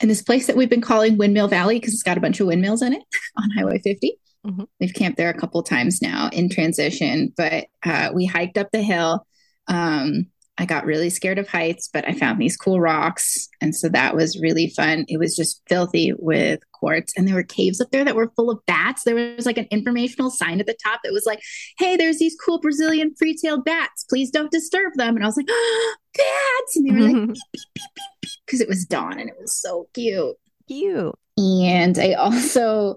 in 0.00 0.08
this 0.08 0.22
place 0.22 0.46
that 0.46 0.56
we've 0.56 0.68
been 0.68 0.80
calling 0.80 1.16
Windmill 1.16 1.48
Valley 1.48 1.78
because 1.78 1.94
it's 1.94 2.02
got 2.02 2.18
a 2.18 2.20
bunch 2.20 2.40
of 2.40 2.46
windmills 2.46 2.82
in 2.82 2.92
it 2.92 3.02
on 3.36 3.50
Highway 3.50 3.78
50. 3.78 4.18
Mhm. 4.46 4.66
We've 4.78 4.94
camped 4.94 5.16
there 5.16 5.30
a 5.30 5.38
couple 5.38 5.62
times 5.62 6.02
now 6.02 6.28
in 6.32 6.50
transition, 6.50 7.32
but 7.36 7.66
uh, 7.84 8.10
we 8.12 8.26
hiked 8.26 8.58
up 8.58 8.70
the 8.72 8.82
hill. 8.82 9.26
Um, 9.68 10.26
I 10.56 10.66
got 10.66 10.84
really 10.84 11.10
scared 11.10 11.38
of 11.38 11.48
heights, 11.48 11.88
but 11.92 12.08
I 12.08 12.12
found 12.12 12.40
these 12.40 12.56
cool 12.56 12.80
rocks. 12.80 13.48
And 13.60 13.74
so 13.74 13.88
that 13.88 14.14
was 14.14 14.40
really 14.40 14.68
fun. 14.68 15.04
It 15.08 15.18
was 15.18 15.34
just 15.34 15.60
filthy 15.68 16.12
with 16.16 16.60
quartz. 16.72 17.12
And 17.16 17.26
there 17.26 17.34
were 17.34 17.42
caves 17.42 17.80
up 17.80 17.90
there 17.90 18.04
that 18.04 18.14
were 18.14 18.30
full 18.36 18.50
of 18.50 18.64
bats. 18.66 19.02
There 19.02 19.34
was 19.34 19.46
like 19.46 19.58
an 19.58 19.66
informational 19.72 20.30
sign 20.30 20.60
at 20.60 20.66
the 20.66 20.76
top 20.84 21.00
that 21.02 21.12
was 21.12 21.26
like, 21.26 21.40
hey, 21.78 21.96
there's 21.96 22.18
these 22.18 22.36
cool 22.36 22.60
Brazilian 22.60 23.14
free 23.18 23.36
tailed 23.36 23.64
bats. 23.64 24.04
Please 24.04 24.30
don't 24.30 24.50
disturb 24.52 24.92
them. 24.94 25.16
And 25.16 25.24
I 25.24 25.26
was 25.26 25.36
like, 25.36 25.48
oh, 25.50 25.94
bats. 26.14 26.76
And 26.76 26.88
they 26.88 26.92
were 26.92 27.00
like, 27.00 27.26
"Beep 27.26 27.42
beep 27.52 27.62
beep 27.74 28.06
beep," 28.20 28.30
because 28.46 28.60
it 28.60 28.68
was 28.68 28.84
dawn 28.84 29.18
and 29.18 29.28
it 29.28 29.36
was 29.40 29.54
so 29.54 29.88
cute. 29.92 30.36
Cute. 30.68 31.14
And 31.36 31.98
I 31.98 32.12
also, 32.12 32.96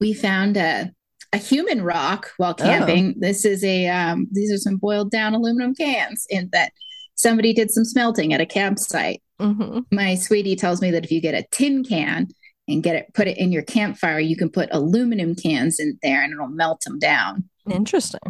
we 0.00 0.14
found 0.14 0.56
a, 0.56 0.90
a 1.32 1.38
human 1.38 1.82
rock 1.82 2.30
while 2.36 2.54
camping. 2.54 3.14
This 3.18 3.44
is 3.44 3.62
a, 3.64 3.88
um, 3.88 4.28
these 4.32 4.52
are 4.52 4.58
some 4.58 4.76
boiled 4.76 5.10
down 5.10 5.34
aluminum 5.34 5.74
cans 5.74 6.26
in 6.30 6.48
that 6.52 6.72
somebody 7.14 7.52
did 7.52 7.70
some 7.70 7.84
smelting 7.84 8.32
at 8.32 8.40
a 8.40 8.46
campsite. 8.46 9.22
hmm 9.40 9.80
My 9.90 10.14
sweetie 10.14 10.56
tells 10.56 10.80
me 10.80 10.90
that 10.92 11.04
if 11.04 11.10
you 11.10 11.20
get 11.20 11.34
a 11.34 11.44
tin 11.50 11.84
can 11.84 12.28
and 12.68 12.82
get 12.82 12.96
it, 12.96 13.14
put 13.14 13.28
it 13.28 13.38
in 13.38 13.52
your 13.52 13.62
campfire, 13.62 14.18
you 14.18 14.36
can 14.36 14.50
put 14.50 14.68
aluminum 14.72 15.34
cans 15.34 15.78
in 15.78 15.98
there 16.02 16.22
and 16.22 16.32
it'll 16.32 16.48
melt 16.48 16.80
them 16.82 16.98
down. 16.98 17.48
Interesting. 17.70 18.20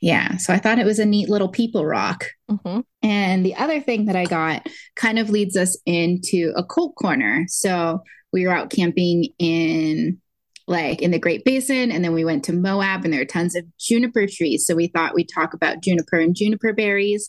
Yeah. 0.00 0.36
So 0.36 0.52
I 0.52 0.58
thought 0.58 0.78
it 0.78 0.84
was 0.86 0.98
a 0.98 1.06
neat 1.06 1.28
little 1.28 1.48
people 1.48 1.86
rock. 1.86 2.26
hmm 2.48 2.80
And 3.02 3.44
the 3.46 3.54
other 3.54 3.80
thing 3.80 4.06
that 4.06 4.16
I 4.16 4.24
got 4.24 4.66
kind 4.94 5.18
of 5.18 5.30
leads 5.30 5.56
us 5.56 5.78
into 5.86 6.52
a 6.56 6.64
cult 6.64 6.94
corner. 6.96 7.44
So 7.48 8.02
we 8.32 8.46
were 8.46 8.52
out 8.52 8.70
camping 8.70 9.28
in 9.38 10.20
like 10.66 11.00
in 11.00 11.10
the 11.10 11.18
Great 11.18 11.44
Basin, 11.44 11.92
and 11.92 12.04
then 12.04 12.12
we 12.12 12.24
went 12.24 12.44
to 12.44 12.52
Moab, 12.52 13.04
and 13.04 13.12
there 13.12 13.20
are 13.22 13.26
tons 13.26 13.54
of 13.54 13.64
juniper 13.78 14.26
trees. 14.26 14.66
So 14.66 14.74
we 14.74 14.88
thought 14.88 15.14
we'd 15.14 15.30
talk 15.32 15.54
about 15.54 15.80
juniper 15.82 16.18
and 16.18 16.34
juniper 16.34 16.72
berries 16.72 17.28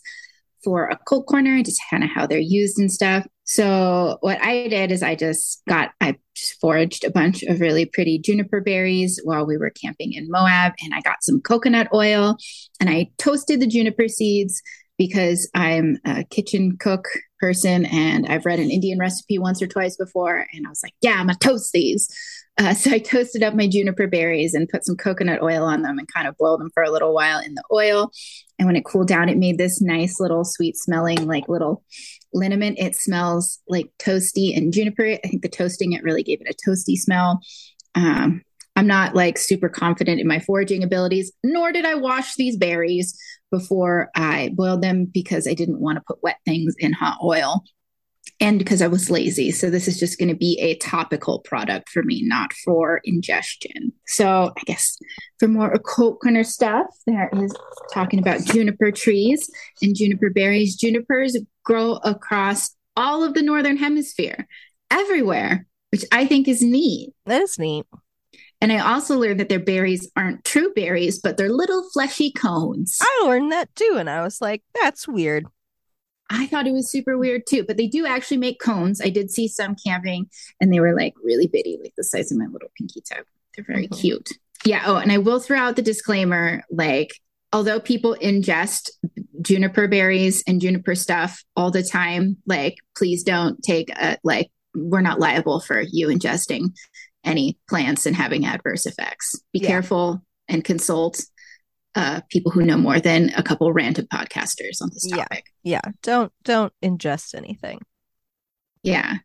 for 0.64 0.88
a 0.88 0.98
cult 1.08 1.26
corner, 1.26 1.62
just 1.62 1.80
kind 1.88 2.02
of 2.02 2.10
how 2.10 2.26
they're 2.26 2.38
used 2.38 2.78
and 2.78 2.90
stuff. 2.90 3.26
So 3.44 4.18
what 4.20 4.42
I 4.42 4.68
did 4.68 4.90
is 4.90 5.02
I 5.02 5.14
just 5.14 5.62
got 5.68 5.92
I 6.00 6.16
just 6.34 6.60
foraged 6.60 7.04
a 7.04 7.10
bunch 7.10 7.42
of 7.44 7.60
really 7.60 7.86
pretty 7.86 8.18
juniper 8.18 8.60
berries 8.60 9.20
while 9.22 9.46
we 9.46 9.56
were 9.56 9.70
camping 9.70 10.12
in 10.12 10.28
Moab, 10.28 10.72
and 10.82 10.94
I 10.94 11.00
got 11.00 11.22
some 11.22 11.40
coconut 11.40 11.88
oil, 11.94 12.36
and 12.80 12.90
I 12.90 13.10
toasted 13.18 13.60
the 13.60 13.66
juniper 13.66 14.08
seeds 14.08 14.60
because 14.98 15.48
I'm 15.54 15.98
a 16.04 16.24
kitchen 16.24 16.76
cook 16.78 17.06
person 17.38 17.86
and 17.86 18.26
I've 18.26 18.44
read 18.44 18.58
an 18.58 18.70
Indian 18.70 18.98
recipe 18.98 19.38
once 19.38 19.62
or 19.62 19.68
twice 19.68 19.96
before. 19.96 20.44
And 20.52 20.66
I 20.66 20.70
was 20.70 20.82
like, 20.82 20.94
yeah, 21.00 21.12
I'm 21.12 21.26
going 21.26 21.38
to 21.38 21.48
toast 21.48 21.70
these. 21.72 22.08
Uh, 22.58 22.74
so 22.74 22.90
I 22.90 22.98
toasted 22.98 23.42
up 23.42 23.54
my 23.54 23.66
juniper 23.66 24.06
berries 24.06 24.54
and 24.54 24.68
put 24.68 24.84
some 24.84 24.96
coconut 24.96 25.42
oil 25.42 25.64
on 25.64 25.82
them 25.82 25.98
and 25.98 26.12
kind 26.12 26.26
of 26.26 26.36
boiled 26.36 26.60
them 26.60 26.70
for 26.74 26.82
a 26.82 26.90
little 26.90 27.14
while 27.14 27.40
in 27.40 27.54
the 27.54 27.64
oil. 27.72 28.10
And 28.58 28.66
when 28.66 28.76
it 28.76 28.84
cooled 28.84 29.08
down, 29.08 29.28
it 29.28 29.38
made 29.38 29.58
this 29.58 29.80
nice 29.80 30.18
little 30.18 30.44
sweet 30.44 30.76
smelling, 30.76 31.26
like 31.26 31.48
little 31.48 31.84
liniment. 32.34 32.78
It 32.78 32.96
smells 32.96 33.60
like 33.68 33.90
toasty 33.98 34.56
and 34.56 34.72
juniper. 34.72 35.06
I 35.06 35.28
think 35.28 35.42
the 35.42 35.48
toasting, 35.48 35.92
it 35.92 36.02
really 36.02 36.22
gave 36.22 36.40
it 36.40 36.52
a 36.52 36.68
toasty 36.68 36.96
smell. 36.96 37.40
Um, 37.94 38.42
I'm 38.76 38.86
not 38.86 39.14
like 39.14 39.38
super 39.38 39.68
confident 39.68 40.20
in 40.20 40.28
my 40.28 40.38
foraging 40.38 40.84
abilities, 40.84 41.32
nor 41.42 41.72
did 41.72 41.84
I 41.84 41.94
wash 41.94 42.36
these 42.36 42.56
berries 42.56 43.18
before 43.50 44.10
I 44.14 44.50
boiled 44.54 44.82
them 44.82 45.06
because 45.06 45.48
I 45.48 45.54
didn't 45.54 45.80
want 45.80 45.96
to 45.96 46.04
put 46.06 46.22
wet 46.22 46.36
things 46.44 46.74
in 46.78 46.92
hot 46.92 47.18
oil 47.22 47.64
and 48.40 48.58
because 48.58 48.80
I 48.82 48.86
was 48.86 49.10
lazy. 49.10 49.50
So 49.50 49.68
this 49.68 49.88
is 49.88 49.98
just 49.98 50.18
going 50.18 50.28
to 50.28 50.34
be 50.34 50.58
a 50.60 50.76
topical 50.76 51.40
product 51.40 51.88
for 51.88 52.02
me, 52.02 52.22
not 52.24 52.52
for 52.52 53.00
ingestion. 53.04 53.92
So 54.06 54.52
I 54.56 54.62
guess 54.66 54.96
for 55.38 55.48
more 55.48 55.70
occult 55.70 56.20
kind 56.22 56.38
of 56.38 56.46
stuff, 56.46 56.86
there 57.06 57.30
is 57.34 57.54
talking 57.92 58.18
about 58.18 58.44
juniper 58.44 58.92
trees 58.92 59.50
and 59.82 59.96
juniper 59.96 60.30
berries. 60.30 60.76
Junipers 60.76 61.36
grow 61.64 61.94
across 62.04 62.70
all 62.96 63.24
of 63.24 63.34
the 63.34 63.42
northern 63.42 63.76
hemisphere, 63.76 64.46
everywhere, 64.90 65.66
which 65.90 66.04
I 66.12 66.26
think 66.26 66.48
is 66.48 66.62
neat. 66.62 67.12
That 67.26 67.42
is 67.42 67.58
neat. 67.58 67.86
And 68.60 68.72
I 68.72 68.78
also 68.78 69.16
learned 69.16 69.38
that 69.40 69.48
their 69.48 69.60
berries 69.60 70.10
aren't 70.16 70.44
true 70.44 70.72
berries, 70.74 71.20
but 71.20 71.36
they're 71.36 71.48
little 71.48 71.88
fleshy 71.92 72.32
cones. 72.32 72.98
I 73.00 73.24
learned 73.24 73.52
that 73.52 73.74
too, 73.76 73.96
and 73.98 74.10
I 74.10 74.22
was 74.22 74.40
like, 74.40 74.62
that's 74.80 75.06
weird. 75.06 75.46
I 76.30 76.46
thought 76.46 76.66
it 76.66 76.72
was 76.72 76.90
super 76.90 77.16
weird 77.16 77.42
too, 77.48 77.64
but 77.64 77.76
they 77.76 77.86
do 77.86 78.06
actually 78.06 78.36
make 78.36 78.60
cones. 78.60 79.00
I 79.00 79.08
did 79.08 79.30
see 79.30 79.48
some 79.48 79.74
camping 79.74 80.28
and 80.60 80.72
they 80.72 80.80
were 80.80 80.94
like 80.94 81.14
really 81.22 81.46
bitty, 81.46 81.78
like 81.82 81.94
the 81.96 82.04
size 82.04 82.30
of 82.30 82.38
my 82.38 82.46
little 82.46 82.70
pinky 82.76 83.00
toe. 83.00 83.22
They're 83.56 83.64
very 83.66 83.88
Mhm. 83.88 83.98
cute. 84.00 84.28
Yeah. 84.64 84.82
Oh, 84.86 84.96
and 84.96 85.10
I 85.10 85.18
will 85.18 85.40
throw 85.40 85.58
out 85.58 85.76
the 85.76 85.82
disclaimer 85.82 86.62
like, 86.70 87.12
although 87.52 87.80
people 87.80 88.16
ingest 88.20 88.90
juniper 89.40 89.88
berries 89.88 90.42
and 90.46 90.60
juniper 90.60 90.94
stuff 90.94 91.44
all 91.56 91.70
the 91.70 91.82
time, 91.82 92.36
like, 92.46 92.76
please 92.96 93.22
don't 93.22 93.62
take 93.62 93.88
a, 93.90 94.18
like, 94.22 94.50
we're 94.74 95.00
not 95.00 95.20
liable 95.20 95.60
for 95.60 95.80
you 95.80 96.08
ingesting 96.08 96.74
any 97.24 97.58
plants 97.68 98.04
and 98.04 98.14
having 98.14 98.44
adverse 98.44 98.84
effects. 98.84 99.40
Be 99.52 99.60
Yeah. 99.60 99.68
careful 99.68 100.22
and 100.48 100.62
consult 100.62 101.24
uh, 101.94 102.20
people 102.30 102.52
who 102.52 102.62
know 102.64 102.76
more 102.76 103.00
than 103.00 103.30
a 103.36 103.42
couple 103.42 103.72
random 103.72 104.06
podcasters 104.12 104.80
on 104.82 104.90
this 104.92 105.06
topic. 105.08 105.44
Yeah, 105.62 105.80
yeah. 105.84 105.92
don't 106.02 106.32
don't 106.44 106.72
ingest 106.82 107.34
anything. 107.34 107.80
Yeah. 108.82 109.16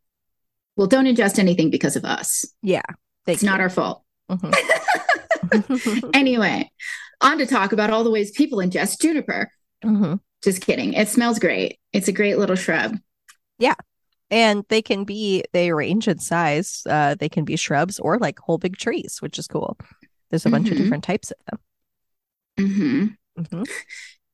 Well, 0.76 0.88
don't 0.88 1.06
ingest 1.06 1.38
anything 1.40 1.70
because 1.70 1.96
of 1.96 2.04
us. 2.06 2.46
Yeah, 2.62 2.82
thank 3.26 3.38
it's 3.38 3.44
not 3.44 3.60
our 3.60 3.70
fault. 3.70 4.04
Mhm. 4.30 4.54
Anyway, 6.14 6.72
on 7.22 7.38
to 7.38 7.46
talk 7.46 7.74
about 7.74 7.90
all 7.90 8.04
the 8.04 8.12
ways 8.12 8.32
people 8.32 8.60
ingest 8.60 9.02
juniper. 9.02 9.50
Mhm. 9.84 10.20
Just 10.44 10.62
kidding. 10.62 10.94
It 10.94 11.10
smells 11.10 11.40
great. 11.40 11.80
It's 11.92 12.08
a 12.08 12.12
great 12.14 12.38
little 12.38 12.56
shrub. 12.56 12.98
Yeah. 13.60 13.76
And 14.32 14.64
they 14.70 14.82
can 14.82 15.04
be, 15.04 15.44
they 15.54 15.72
range 15.72 16.08
in 16.08 16.20
size. 16.20 16.82
Uh, 16.90 17.16
they 17.16 17.30
can 17.30 17.46
be 17.46 17.56
shrubs 17.56 18.00
or 18.00 18.18
like 18.18 18.40
whole 18.40 18.58
big 18.58 18.78
trees, 18.78 19.18
which 19.22 19.38
is 19.38 19.48
cool. 19.48 19.78
There's 20.32 20.46
a 20.46 20.50
bunch 20.50 20.68
Mhm. 20.68 20.72
of 20.72 20.78
different 20.78 21.04
types 21.04 21.32
of 21.32 21.38
them. 21.50 21.60
Hmm 22.60 23.06
Mhm. 23.40 23.66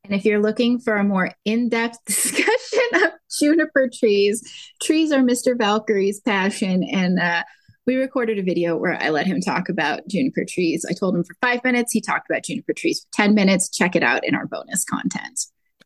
And 0.04 0.14
if 0.14 0.26
you're 0.26 0.42
looking 0.42 0.80
for 0.80 0.96
a 0.98 1.04
more 1.04 1.32
in 1.46 1.70
depth 1.70 1.98
discussion 2.06 2.80
of 2.96 3.12
juniper 3.40 3.90
trees, 3.94 4.42
trees 4.82 5.12
are 5.12 5.22
Mr. 5.22 5.56
Valkyrie's 5.58 6.20
passion. 6.20 6.84
And 6.84 7.20
uh, 7.20 7.44
we 7.86 7.96
recorded 7.96 8.40
a 8.40 8.44
video 8.44 8.76
where 8.76 9.02
I 9.02 9.10
let 9.10 9.28
him 9.28 9.40
talk 9.40 9.70
about 9.70 10.08
juniper 10.08 10.44
trees. 10.48 10.86
I 10.90 10.94
told 10.94 11.16
him 11.16 11.24
for 11.24 11.36
five 11.42 11.64
minutes. 11.64 11.92
He 11.94 12.02
talked 12.02 12.30
about 12.30 12.44
juniper 12.44 12.74
trees 12.74 13.02
for 13.02 13.08
10 13.14 13.36
minutes. 13.36 13.70
Check 13.70 13.96
it 13.96 14.04
out 14.04 14.26
in 14.26 14.36
our 14.36 14.48
bonus 14.48 14.84
content. 14.84 15.40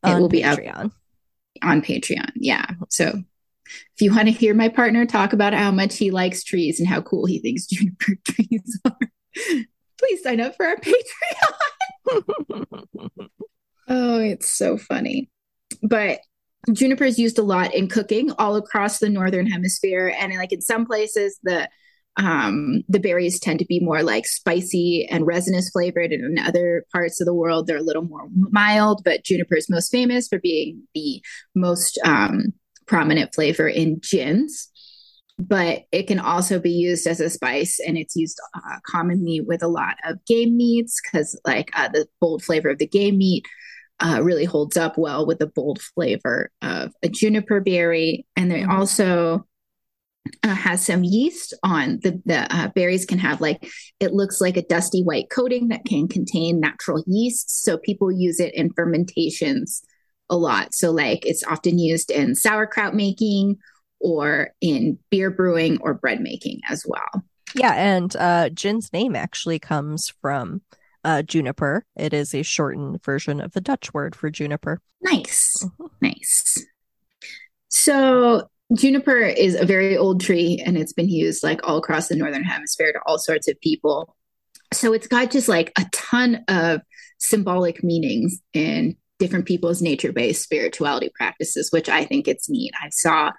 It 0.04 0.08
On 0.10 0.22
will 0.22 0.30
be 0.30 0.44
out 0.44 0.58
Patreon. 0.60 0.92
on 1.62 1.82
Patreon. 1.82 2.32
Yeah. 2.36 2.66
So 2.90 3.10
if 3.66 4.02
you 4.02 4.12
want 4.14 4.26
to 4.28 4.32
hear 4.32 4.54
my 4.54 4.70
partner 4.70 5.06
talk 5.06 5.34
about 5.34 5.54
how 5.54 5.72
much 5.72 5.98
he 5.98 6.12
likes 6.12 6.44
trees 6.44 6.80
and 6.80 6.88
how 6.90 7.02
cool 7.02 7.26
he 7.26 7.40
thinks 7.40 7.66
juniper 7.68 8.14
trees 8.26 8.80
are, 8.86 8.98
please 10.00 10.24
sign 10.24 10.40
up 10.40 10.56
for 10.56 10.66
our 10.66 10.78
Patreon. 10.78 11.54
Oh, 13.88 14.20
it's 14.20 14.50
so 14.50 14.78
funny. 14.78 15.30
But 15.82 16.20
juniper 16.72 17.04
is 17.04 17.20
used 17.20 17.38
a 17.38 17.44
lot 17.44 17.74
in 17.74 17.90
cooking 17.90 18.32
all 18.40 18.56
across 18.56 19.00
the 19.00 19.10
northern 19.10 19.48
hemisphere. 19.48 20.14
And 20.18 20.34
like 20.36 20.54
in 20.54 20.62
some 20.62 20.86
places 20.86 21.40
the 21.44 21.70
um 22.16 22.84
the 22.88 23.00
berries 23.00 23.40
tend 23.40 23.58
to 23.60 23.66
be 23.66 23.80
more 23.80 24.04
like 24.04 24.28
spicy 24.28 25.08
and 25.10 25.26
resinous 25.26 25.70
flavored. 25.72 26.12
And 26.12 26.38
in 26.38 26.46
other 26.46 26.86
parts 26.92 27.20
of 27.20 27.26
the 27.26 27.34
world 27.34 27.68
they're 27.68 27.78
a 27.78 27.84
little 27.84 28.04
more 28.04 28.28
mild. 28.32 29.02
But 29.04 29.24
juniper 29.24 29.56
is 29.56 29.70
most 29.70 29.92
famous 29.92 30.28
for 30.28 30.40
being 30.40 30.84
the 30.94 31.22
most 31.56 32.00
um 32.06 32.54
prominent 32.86 33.34
flavor 33.34 33.68
in 33.68 34.00
gins 34.02 34.70
but 35.48 35.84
it 35.92 36.08
can 36.08 36.20
also 36.20 36.60
be 36.60 36.72
used 36.72 37.08
as 37.08 37.20
a 37.20 37.30
spice 37.30 37.80
and 37.86 37.98
it's 37.98 38.16
used 38.16 38.40
uh, 38.56 38.78
commonly 38.88 39.42
with 39.42 39.64
a 39.64 39.68
lot 39.68 39.96
of 40.06 40.24
game 40.26 40.56
meats 40.58 41.02
because 41.02 41.40
like 41.46 41.70
uh, 41.76 41.90
the 41.90 42.08
bold 42.22 42.44
flavor 42.44 42.70
of 42.70 42.78
the 42.78 42.88
game 42.88 43.18
meat 43.18 43.46
uh, 44.00 44.20
really 44.24 44.46
holds 44.46 44.78
up 44.78 44.98
well 44.98 45.26
with 45.26 45.40
the 45.40 45.48
bold 45.48 45.82
flavor 45.82 46.52
of 46.62 46.92
a 47.04 47.10
juniper 47.10 47.62
berry. 47.62 48.26
And 48.36 48.52
it 48.52 48.66
Mhm. 48.66 48.72
also 48.72 49.46
uh, 50.44 50.56
has 50.56 50.86
some 50.86 51.04
yeast 51.04 51.54
on 51.64 52.00
the 52.02 52.22
the 52.26 52.48
uh, 52.56 52.70
berries 52.70 53.06
can 53.06 53.20
have 53.20 53.42
like 53.42 53.70
it 54.00 54.14
looks 54.14 54.40
like 54.42 54.58
a 54.58 54.62
dusty 54.66 55.04
white 55.04 55.30
coating 55.30 55.68
that 55.70 55.86
can 55.86 56.08
contain 56.08 56.60
natural 56.60 57.04
yeast. 57.08 57.64
So 57.64 57.78
people 57.78 58.12
use 58.12 58.40
it 58.40 58.54
in 58.56 58.72
fermentations 58.74 59.82
a 60.30 60.38
lot. 60.38 60.74
So 60.74 60.92
like 60.92 61.26
it's 61.26 61.44
often 61.44 61.78
used 61.78 62.10
in 62.10 62.36
sauerkraut 62.36 62.96
making 62.96 63.58
or 64.04 64.50
in 64.62 65.00
beer 65.10 65.32
brewing 65.32 65.80
or 65.82 65.96
bread 65.96 66.22
making 66.22 66.60
as 66.70 66.86
well. 66.86 67.24
Yeah, 67.56 67.74
and 67.74 68.16
uh 68.16 68.50
Gin's 68.50 68.94
name 68.94 69.16
actually 69.16 69.58
comes 69.60 70.14
from 70.22 70.62
uh 71.04 71.24
juniper. 71.24 71.86
It 71.96 72.14
is 72.14 72.36
a 72.36 72.44
shortened 72.44 73.04
version 73.04 73.42
of 73.42 73.54
the 73.54 73.62
Dutch 73.62 73.94
word 73.94 74.16
for 74.16 74.30
juniper. 74.30 74.80
Nice. 75.02 75.58
Mhm. 75.64 75.90
Nice. 76.02 76.66
So 77.70 78.48
juniper 78.76 79.20
is 79.20 79.56
a 79.56 79.66
very 79.66 79.98
old 79.98 80.22
tree 80.22 80.62
and 80.66 80.78
it's 80.78 80.94
been 80.94 81.10
used 81.10 81.44
like 81.44 81.62
all 81.68 81.78
across 81.78 82.08
the 82.08 82.16
northern 82.16 82.44
hemisphere 82.44 82.92
to 82.94 83.00
all 83.06 83.18
sorts 83.18 83.48
of 83.48 83.60
people. 83.62 84.16
So 84.74 84.94
it's 84.94 85.08
got 85.08 85.32
just 85.32 85.48
like 85.48 85.72
a 85.78 85.86
ton 85.92 86.44
of 86.48 86.82
symbolic 87.20 87.84
meanings 87.84 88.40
in 88.54 88.98
different 89.20 89.46
people's 89.46 89.82
nature-based 89.82 90.42
spirituality 90.42 91.12
practices, 91.16 91.72
which 91.72 91.88
I 91.88 92.06
think 92.06 92.28
it's 92.28 92.50
neat. 92.50 92.72
I 92.82 92.90
saw 92.90 93.32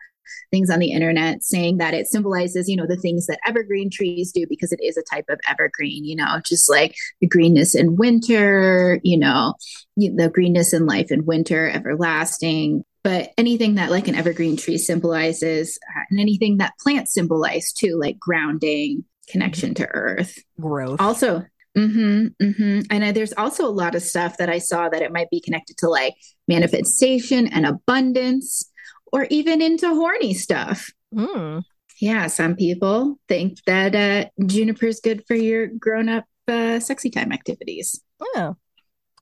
things 0.50 0.70
on 0.70 0.78
the 0.78 0.92
internet 0.92 1.42
saying 1.42 1.78
that 1.78 1.94
it 1.94 2.06
symbolizes, 2.06 2.68
you 2.68 2.76
know, 2.76 2.86
the 2.86 2.96
things 2.96 3.26
that 3.26 3.40
evergreen 3.46 3.90
trees 3.90 4.32
do 4.32 4.46
because 4.48 4.72
it 4.72 4.80
is 4.82 4.96
a 4.96 5.02
type 5.02 5.26
of 5.28 5.40
evergreen, 5.48 6.04
you 6.04 6.16
know, 6.16 6.40
just 6.44 6.70
like 6.70 6.94
the 7.20 7.26
greenness 7.26 7.74
in 7.74 7.96
winter, 7.96 9.00
you 9.02 9.18
know, 9.18 9.54
the 9.96 10.30
greenness 10.32 10.72
in 10.72 10.86
life 10.86 11.10
in 11.10 11.24
winter, 11.24 11.68
everlasting. 11.68 12.84
But 13.02 13.32
anything 13.36 13.74
that 13.74 13.90
like 13.90 14.08
an 14.08 14.14
evergreen 14.14 14.56
tree 14.56 14.78
symbolizes, 14.78 15.78
uh, 15.94 16.00
and 16.10 16.18
anything 16.18 16.56
that 16.58 16.72
plants 16.80 17.12
symbolize 17.12 17.72
too, 17.72 17.98
like 18.00 18.18
grounding, 18.18 19.04
connection 19.28 19.74
to 19.74 19.86
earth. 19.86 20.38
Growth. 20.58 21.00
Also, 21.00 21.44
Mm-hmm, 21.76 22.26
mm-hmm. 22.40 22.80
and 22.90 23.16
there's 23.16 23.32
also 23.32 23.66
a 23.66 23.68
lot 23.68 23.96
of 23.96 24.02
stuff 24.02 24.36
that 24.36 24.48
I 24.48 24.58
saw 24.58 24.88
that 24.88 25.02
it 25.02 25.12
might 25.12 25.28
be 25.30 25.40
connected 25.40 25.76
to 25.78 25.88
like 25.88 26.14
manifestation 26.46 27.48
and 27.48 27.66
abundance, 27.66 28.70
or 29.14 29.26
even 29.30 29.62
into 29.62 29.86
horny 29.94 30.34
stuff. 30.34 30.90
Hmm. 31.14 31.60
Yeah, 32.00 32.26
some 32.26 32.56
people 32.56 33.16
think 33.28 33.58
that 33.66 33.94
uh, 33.94 34.28
juniper 34.46 34.86
is 34.86 34.98
good 35.00 35.22
for 35.28 35.36
your 35.36 35.68
grown-up 35.68 36.24
uh, 36.48 36.80
sexy 36.80 37.08
time 37.10 37.30
activities, 37.30 38.02
Yeah. 38.34 38.54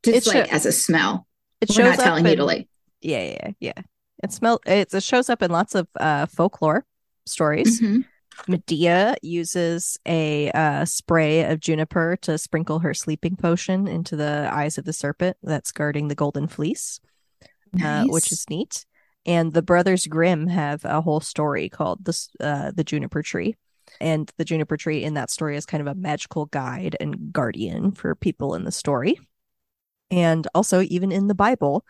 just 0.02 0.26
It 0.26 0.34
like 0.34 0.52
as 0.52 0.64
a 0.64 0.72
smell. 0.72 1.26
It 1.60 1.68
We're 1.68 1.74
shows 1.74 1.84
not 1.90 1.98
up 1.98 2.04
telling 2.04 2.24
you 2.24 2.32
in- 2.32 2.38
to 2.38 2.44
like. 2.44 2.68
Yeah, 3.02 3.24
yeah, 3.24 3.50
yeah. 3.60 3.82
It 4.24 4.32
smell 4.32 4.60
it, 4.66 4.94
it 4.94 5.02
shows 5.02 5.28
up 5.28 5.42
in 5.42 5.50
lots 5.50 5.74
of 5.74 5.86
uh 6.00 6.26
folklore 6.26 6.86
stories. 7.26 7.80
Mhm. 7.80 8.04
Medea 8.48 9.14
uses 9.20 9.98
a 10.06 10.50
uh, 10.52 10.84
spray 10.86 11.44
of 11.44 11.60
juniper 11.60 12.16
to 12.22 12.38
sprinkle 12.38 12.78
her 12.78 12.94
sleeping 12.94 13.36
potion 13.36 13.86
into 13.86 14.16
the 14.16 14.48
eyes 14.50 14.78
of 14.78 14.84
the 14.86 14.92
serpent 14.94 15.36
that's 15.42 15.70
guarding 15.72 16.08
the 16.08 16.14
golden 16.14 16.48
fleece, 16.48 16.98
uh, 17.84 18.04
which 18.06 18.32
is 18.32 18.46
neat. 18.48 18.86
And 19.24 19.52
the 19.52 19.62
brothers 19.62 20.06
Grimm 20.06 20.48
have 20.48 20.84
a 20.84 21.00
whole 21.00 21.20
story 21.20 21.68
called 21.68 22.04
this 22.04 22.28
uh, 22.40 22.72
the 22.74 22.84
juniper 22.84 23.22
tree. 23.22 23.56
And 24.00 24.30
the 24.38 24.44
juniper 24.44 24.76
tree 24.76 25.04
in 25.04 25.14
that 25.14 25.30
story 25.30 25.56
is 25.56 25.66
kind 25.66 25.80
of 25.80 25.86
a 25.86 25.94
magical 25.98 26.46
guide 26.46 26.96
and 26.98 27.32
guardian 27.32 27.92
for 27.92 28.14
people 28.14 28.54
in 28.54 28.64
the 28.64 28.72
story. 28.72 29.18
And 30.10 30.46
also, 30.54 30.82
even 30.82 31.12
in 31.12 31.26
the 31.26 31.34
Bible, 31.34 31.84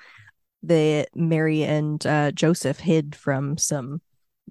the 0.63 1.07
Mary 1.15 1.65
and 1.65 2.05
uh, 2.07 2.33
Joseph 2.33 2.79
hid 2.81 3.17
from 3.17 3.57
some 3.57 4.01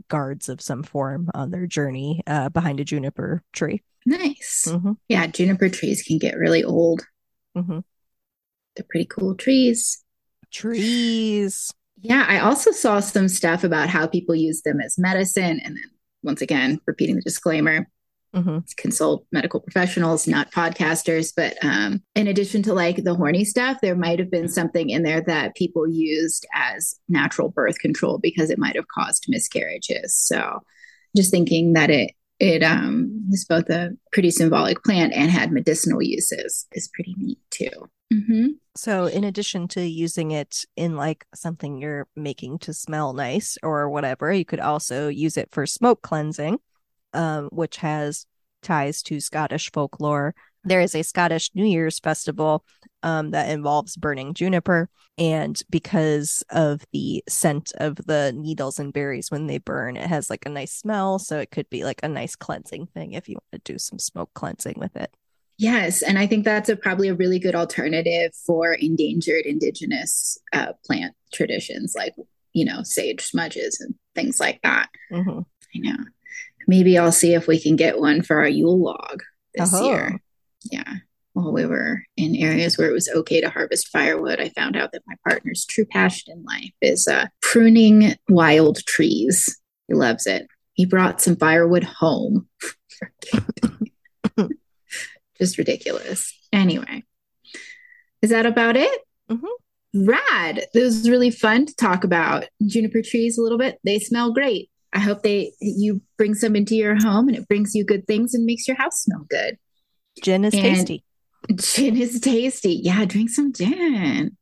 guards 0.07 0.49
of 0.49 0.61
some 0.61 0.83
form 0.83 1.29
on 1.33 1.51
their 1.51 1.67
journey 1.67 2.21
uh, 2.27 2.49
behind 2.49 2.79
a 2.79 2.83
juniper 2.83 3.43
tree. 3.53 3.83
nice. 4.05 4.67
hmm 4.67 4.93
Yeah, 5.07 5.27
juniper 5.27 5.69
trees 5.69 6.03
can 6.03 6.17
get 6.17 6.37
really 6.37 6.63
old. 6.63 7.05
hmm 7.55 7.79
They're 8.75 8.85
pretty 8.89 9.05
cool 9.05 9.35
trees. 9.35 10.03
Trees. 10.51 11.71
Yeah, 12.01 12.25
I 12.27 12.39
also 12.39 12.71
saw 12.71 12.99
some 12.99 13.27
stuff 13.27 13.63
about 13.63 13.89
how 13.89 14.07
people 14.07 14.35
use 14.35 14.61
them 14.63 14.81
as 14.81 14.97
medicine. 14.97 15.59
And 15.63 15.75
then, 15.75 15.91
once 16.23 16.41
again, 16.41 16.79
repeating 16.85 17.15
the 17.15 17.21
disclaimer 17.21 17.87
hmm 18.33 18.59
consult 18.77 19.25
medical 19.31 19.59
professionals, 19.59 20.27
not 20.27 20.51
podcasters. 20.51 21.33
But 21.35 21.57
um, 21.63 22.01
in 22.15 22.27
addition 22.27 22.63
to 22.63 22.73
like 22.73 23.03
the 23.03 23.13
horny 23.13 23.43
stuff, 23.43 23.79
there 23.81 23.95
might 23.95 24.19
have 24.19 24.31
been 24.31 24.47
something 24.47 24.89
in 24.89 25.03
there 25.03 25.21
that 25.21 25.55
people 25.55 25.87
used 25.87 26.45
as 26.53 26.95
natural 27.09 27.49
birth 27.49 27.79
control 27.79 28.19
because 28.19 28.49
it 28.49 28.57
might 28.57 28.75
have 28.75 28.87
caused 28.87 29.25
miscarriages. 29.27 30.15
So 30.15 30.61
just 31.15 31.31
thinking 31.31 31.73
that 31.73 31.89
it 31.89 32.11
it 32.39 32.63
um, 32.63 33.27
is 33.31 33.45
both 33.45 33.69
a 33.69 33.91
pretty 34.11 34.31
symbolic 34.31 34.83
plant 34.83 35.13
and 35.13 35.29
had 35.29 35.51
medicinal 35.51 36.01
uses 36.01 36.65
is 36.71 36.89
pretty 36.93 37.15
neat 37.17 37.37
too. 37.51 37.89
Hmm 38.11 38.47
So, 38.75 39.05
in 39.05 39.23
addition 39.23 39.67
to 39.69 39.81
using 39.81 40.31
it 40.31 40.65
in 40.75 40.95
like 40.95 41.25
something 41.35 41.77
you're 41.77 42.07
making 42.15 42.59
to 42.59 42.73
smell 42.73 43.13
nice 43.13 43.57
or 43.63 43.89
whatever, 43.89 44.31
you 44.33 44.45
could 44.45 44.59
also 44.59 45.07
use 45.07 45.37
it 45.37 45.49
for 45.51 45.65
smoke 45.65 46.01
cleansing, 46.01 46.57
um, 47.13 47.49
which 47.51 47.77
has 47.77 48.25
ties 48.61 49.01
to 49.03 49.19
Scottish 49.19 49.71
folklore. 49.71 50.35
There 50.63 50.81
is 50.81 50.93
a 50.95 51.03
Scottish 51.03 51.51
New 51.55 51.65
Year's 51.65 51.99
festival 51.99 52.63
um, 53.03 53.31
that 53.31 53.49
involves 53.49 53.97
burning 53.97 54.33
juniper. 54.33 54.89
And 55.17 55.59
because 55.69 56.43
of 56.49 56.81
the 56.93 57.23
scent 57.27 57.71
of 57.77 57.95
the 57.95 58.31
needles 58.35 58.79
and 58.79 58.93
berries 58.93 59.31
when 59.31 59.47
they 59.47 59.57
burn, 59.57 59.97
it 59.97 60.07
has 60.07 60.29
like 60.29 60.45
a 60.45 60.49
nice 60.49 60.73
smell. 60.73 61.17
So, 61.19 61.39
it 61.39 61.51
could 61.51 61.69
be 61.69 61.83
like 61.83 62.01
a 62.03 62.09
nice 62.09 62.35
cleansing 62.35 62.87
thing 62.87 63.13
if 63.13 63.27
you 63.29 63.35
want 63.35 63.63
to 63.65 63.73
do 63.73 63.79
some 63.79 63.99
smoke 63.99 64.31
cleansing 64.33 64.75
with 64.77 64.95
it. 64.95 65.13
Yes, 65.61 66.01
and 66.01 66.17
I 66.17 66.25
think 66.25 66.43
that's 66.43 66.69
a, 66.69 66.75
probably 66.75 67.07
a 67.07 67.13
really 67.13 67.37
good 67.37 67.53
alternative 67.53 68.31
for 68.47 68.73
endangered 68.73 69.45
indigenous 69.45 70.39
uh, 70.53 70.73
plant 70.83 71.13
traditions, 71.31 71.93
like 71.95 72.15
you 72.53 72.65
know 72.65 72.81
sage 72.81 73.21
smudges 73.21 73.79
and 73.79 73.93
things 74.15 74.39
like 74.39 74.59
that. 74.63 74.89
hmm 75.11 75.41
I 75.75 75.79
know. 75.79 75.97
Maybe 76.67 76.97
I'll 76.97 77.11
see 77.11 77.35
if 77.35 77.47
we 77.47 77.59
can 77.61 77.75
get 77.75 77.99
one 77.99 78.23
for 78.23 78.39
our 78.39 78.47
Yule 78.47 78.81
log 78.81 79.21
this 79.53 79.69
Oh. 79.71 79.85
year. 79.85 80.19
Yeah. 80.71 80.95
While 81.33 81.53
we 81.53 81.65
were 81.67 82.01
in 82.17 82.35
areas 82.35 82.77
where 82.77 82.89
it 82.89 82.93
was 82.93 83.07
okay 83.09 83.39
to 83.39 83.49
harvest 83.49 83.87
firewood, 83.89 84.39
I 84.41 84.49
found 84.49 84.75
out 84.75 84.91
that 84.93 85.03
my 85.07 85.13
partner's 85.27 85.63
true 85.63 85.85
passion 85.85 86.33
in 86.33 86.43
life 86.43 86.71
is 86.81 87.07
uh, 87.07 87.27
pruning 87.41 88.15
wild 88.29 88.83
trees. 88.87 89.57
He 89.87 89.93
loves 89.93 90.25
it. 90.25 90.47
He 90.73 90.85
brought 90.87 91.21
some 91.21 91.35
firewood 91.35 91.83
home. 91.83 92.47
Just 95.41 95.57
ridiculous. 95.57 96.37
Anyway, 96.53 97.03
is 98.21 98.29
that 98.29 98.45
about 98.45 98.77
it? 98.77 99.01
Mhm. 99.29 99.47
Rad. 99.93 100.65
It 100.73 100.79
was 100.79 101.09
really 101.09 101.31
fun 101.31 101.65
to 101.65 101.75
talk 101.75 102.03
about 102.03 102.45
juniper 102.65 103.01
trees 103.01 103.37
a 103.37 103.41
little 103.41 103.57
bit. 103.57 103.79
They 103.83 103.97
smell 103.99 104.31
great. 104.33 104.69
I 104.93 104.99
hope 104.99 105.23
they 105.23 105.53
you 105.59 106.01
bring 106.17 106.35
some 106.35 106.55
into 106.55 106.75
your 106.75 106.95
home 106.95 107.27
and 107.27 107.37
it 107.37 107.47
brings 107.47 107.73
you 107.73 107.83
good 107.83 108.05
things 108.05 108.33
and 108.33 108.45
makes 108.45 108.67
your 108.67 108.77
house 108.77 109.01
smell 109.01 109.25
good. 109.29 109.57
Gin 110.21 110.45
is 110.45 110.53
and 110.53 110.63
tasty. 110.63 111.03
Gin 111.55 111.97
is 111.97 112.19
tasty. 112.19 112.73
Yeah, 112.83 113.05
drink 113.05 113.29
some 113.29 113.51
gin. 113.51 114.37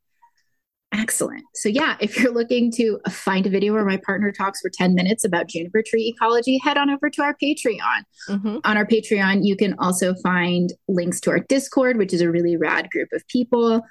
Excellent. 0.92 1.44
So, 1.54 1.70
yeah, 1.70 1.98
if 2.00 2.18
you're 2.18 2.34
looking 2.34 2.72
to 2.74 3.00
find 3.10 3.46
a 3.46 3.50
video 3.50 3.74
where 3.74 3.86
my 3.86 3.98
partner 3.98 4.32
talks 4.32 4.60
for 4.60 4.72
10 4.74 4.96
minutes 4.96 5.24
about 5.24 5.48
juniper 5.48 5.84
tree 5.86 6.14
ecology, 6.16 6.60
head 6.64 6.78
on 6.78 6.90
over 6.90 7.12
to 7.12 7.22
our 7.22 7.36
Patreon. 7.42 8.04
Mm-hmm. 8.28 8.58
On 8.64 8.78
our 8.78 8.86
Patreon, 8.86 9.42
you 9.44 9.56
can 9.56 9.76
also 9.78 10.16
find 10.24 10.74
links 10.88 11.20
to 11.22 11.30
our 11.30 11.40
Discord, 11.40 11.98
which 11.98 12.12
is 12.12 12.22
a 12.22 12.32
really 12.32 12.58
rad 12.58 12.90
group 12.90 13.10
of 13.14 13.28
people. 13.28 13.82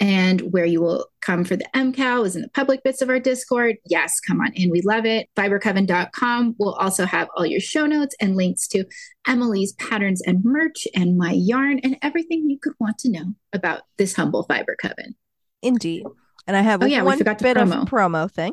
And 0.00 0.40
where 0.52 0.64
you 0.64 0.80
will 0.80 1.06
come 1.20 1.44
for 1.44 1.54
the 1.54 1.66
MKAL 1.76 2.26
is 2.26 2.34
in 2.34 2.42
the 2.42 2.48
public 2.48 2.82
bits 2.82 3.02
of 3.02 3.08
our 3.08 3.20
Discord. 3.20 3.76
Yes, 3.86 4.18
come 4.18 4.40
on 4.40 4.52
in. 4.54 4.68
We 4.68 4.80
love 4.80 5.06
it. 5.06 5.28
Fibercoven.com 5.36 6.56
will 6.58 6.74
also 6.74 7.04
have 7.04 7.28
all 7.36 7.46
your 7.46 7.60
show 7.60 7.86
notes 7.86 8.16
and 8.20 8.34
links 8.34 8.66
to 8.68 8.84
Emily's 9.28 9.74
patterns 9.74 10.20
and 10.26 10.40
merch 10.42 10.88
and 10.96 11.16
my 11.16 11.32
yarn 11.32 11.78
and 11.84 11.98
everything 12.02 12.50
you 12.50 12.58
could 12.60 12.72
want 12.80 12.98
to 12.98 13.10
know 13.12 13.34
about 13.52 13.82
this 13.96 14.14
humble 14.14 14.42
fiber 14.42 14.74
coven. 14.80 15.14
Indeed. 15.62 16.04
And 16.46 16.56
I 16.56 16.62
have 16.62 16.82
oh, 16.82 16.86
yeah, 16.86 17.02
one 17.02 17.18
bit 17.18 17.38
promo. 17.38 17.82
of 17.82 17.88
promo 17.88 18.30
thing. 18.30 18.52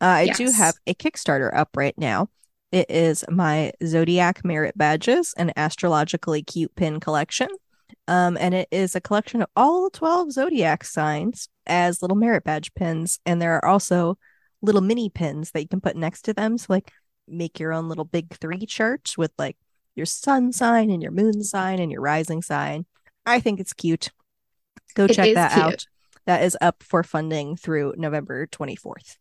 Uh, 0.00 0.04
I 0.04 0.22
yes. 0.22 0.36
do 0.36 0.50
have 0.50 0.74
a 0.86 0.94
Kickstarter 0.94 1.54
up 1.54 1.70
right 1.76 1.96
now. 1.96 2.28
It 2.72 2.90
is 2.90 3.24
my 3.28 3.72
Zodiac 3.84 4.44
Merit 4.44 4.76
Badges 4.76 5.34
and 5.36 5.52
Astrologically 5.56 6.42
Cute 6.42 6.74
Pin 6.76 7.00
collection. 7.00 7.48
Um, 8.06 8.36
and 8.40 8.54
it 8.54 8.68
is 8.70 8.94
a 8.94 9.00
collection 9.00 9.42
of 9.42 9.48
all 9.56 9.90
12 9.90 10.32
zodiac 10.32 10.84
signs 10.84 11.48
as 11.66 12.02
little 12.02 12.16
merit 12.16 12.44
badge 12.44 12.72
pins. 12.74 13.18
And 13.26 13.40
there 13.40 13.54
are 13.56 13.64
also 13.64 14.18
little 14.62 14.80
mini 14.80 15.08
pins 15.08 15.50
that 15.52 15.60
you 15.60 15.68
can 15.68 15.80
put 15.80 15.96
next 15.96 16.22
to 16.22 16.34
them. 16.34 16.58
So, 16.58 16.66
like, 16.70 16.92
make 17.26 17.58
your 17.58 17.72
own 17.72 17.88
little 17.88 18.04
big 18.04 18.32
three 18.34 18.66
chart 18.66 19.14
with 19.16 19.32
like 19.38 19.56
your 19.94 20.06
sun 20.06 20.52
sign 20.52 20.90
and 20.90 21.02
your 21.02 21.12
moon 21.12 21.42
sign 21.42 21.78
and 21.78 21.90
your 21.90 22.00
rising 22.00 22.42
sign. 22.42 22.86
I 23.26 23.40
think 23.40 23.60
it's 23.60 23.72
cute. 23.72 24.10
Go 24.94 25.04
it 25.04 25.14
check 25.14 25.34
that 25.34 25.52
cute. 25.52 25.64
out 25.64 25.86
that 26.30 26.44
is 26.44 26.56
up 26.60 26.84
for 26.84 27.02
funding 27.02 27.56
through 27.56 27.92
November 27.96 28.46
24th. 28.46 29.16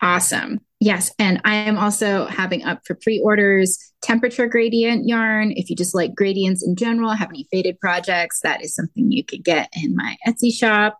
Awesome. 0.00 0.60
Yes. 0.78 1.10
And 1.18 1.40
I 1.44 1.56
am 1.56 1.76
also 1.76 2.26
having 2.26 2.62
up 2.62 2.82
for 2.86 2.94
pre 2.94 3.20
orders 3.20 3.92
temperature 4.00 4.46
gradient 4.46 5.08
yarn. 5.08 5.50
If 5.50 5.70
you 5.70 5.74
just 5.74 5.92
like 5.92 6.14
gradients 6.14 6.64
in 6.64 6.76
general, 6.76 7.10
have 7.10 7.30
any 7.30 7.48
faded 7.50 7.80
projects, 7.80 8.38
that 8.44 8.62
is 8.62 8.76
something 8.76 9.10
you 9.10 9.24
could 9.24 9.42
get 9.42 9.68
in 9.74 9.96
my 9.96 10.16
Etsy 10.24 10.52
shop. 10.52 10.96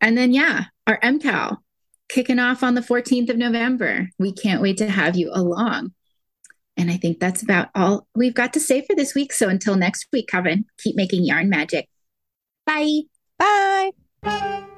And 0.00 0.16
then, 0.16 0.32
yeah, 0.32 0.66
our 0.86 1.00
MKAL 1.00 1.56
kicking 2.08 2.38
off 2.38 2.62
on 2.62 2.76
the 2.76 2.82
14th 2.82 3.30
of 3.30 3.38
November. 3.38 4.10
We 4.16 4.32
can't 4.32 4.62
wait 4.62 4.76
to 4.76 4.88
have 4.88 5.16
you 5.16 5.32
along. 5.32 5.92
And 6.76 6.88
I 6.88 6.98
think 6.98 7.18
that's 7.18 7.42
about 7.42 7.70
all 7.74 8.06
we've 8.14 8.34
got 8.34 8.52
to 8.52 8.60
say 8.60 8.84
for 8.86 8.94
this 8.94 9.12
week. 9.12 9.32
So 9.32 9.48
until 9.48 9.74
next 9.74 10.06
week, 10.12 10.28
Coven, 10.30 10.66
keep 10.78 10.94
making 10.94 11.24
yarn 11.24 11.48
magic. 11.48 11.88
Bye. 12.64 13.00
Bye. 13.40 13.90
Bye. 14.26 14.75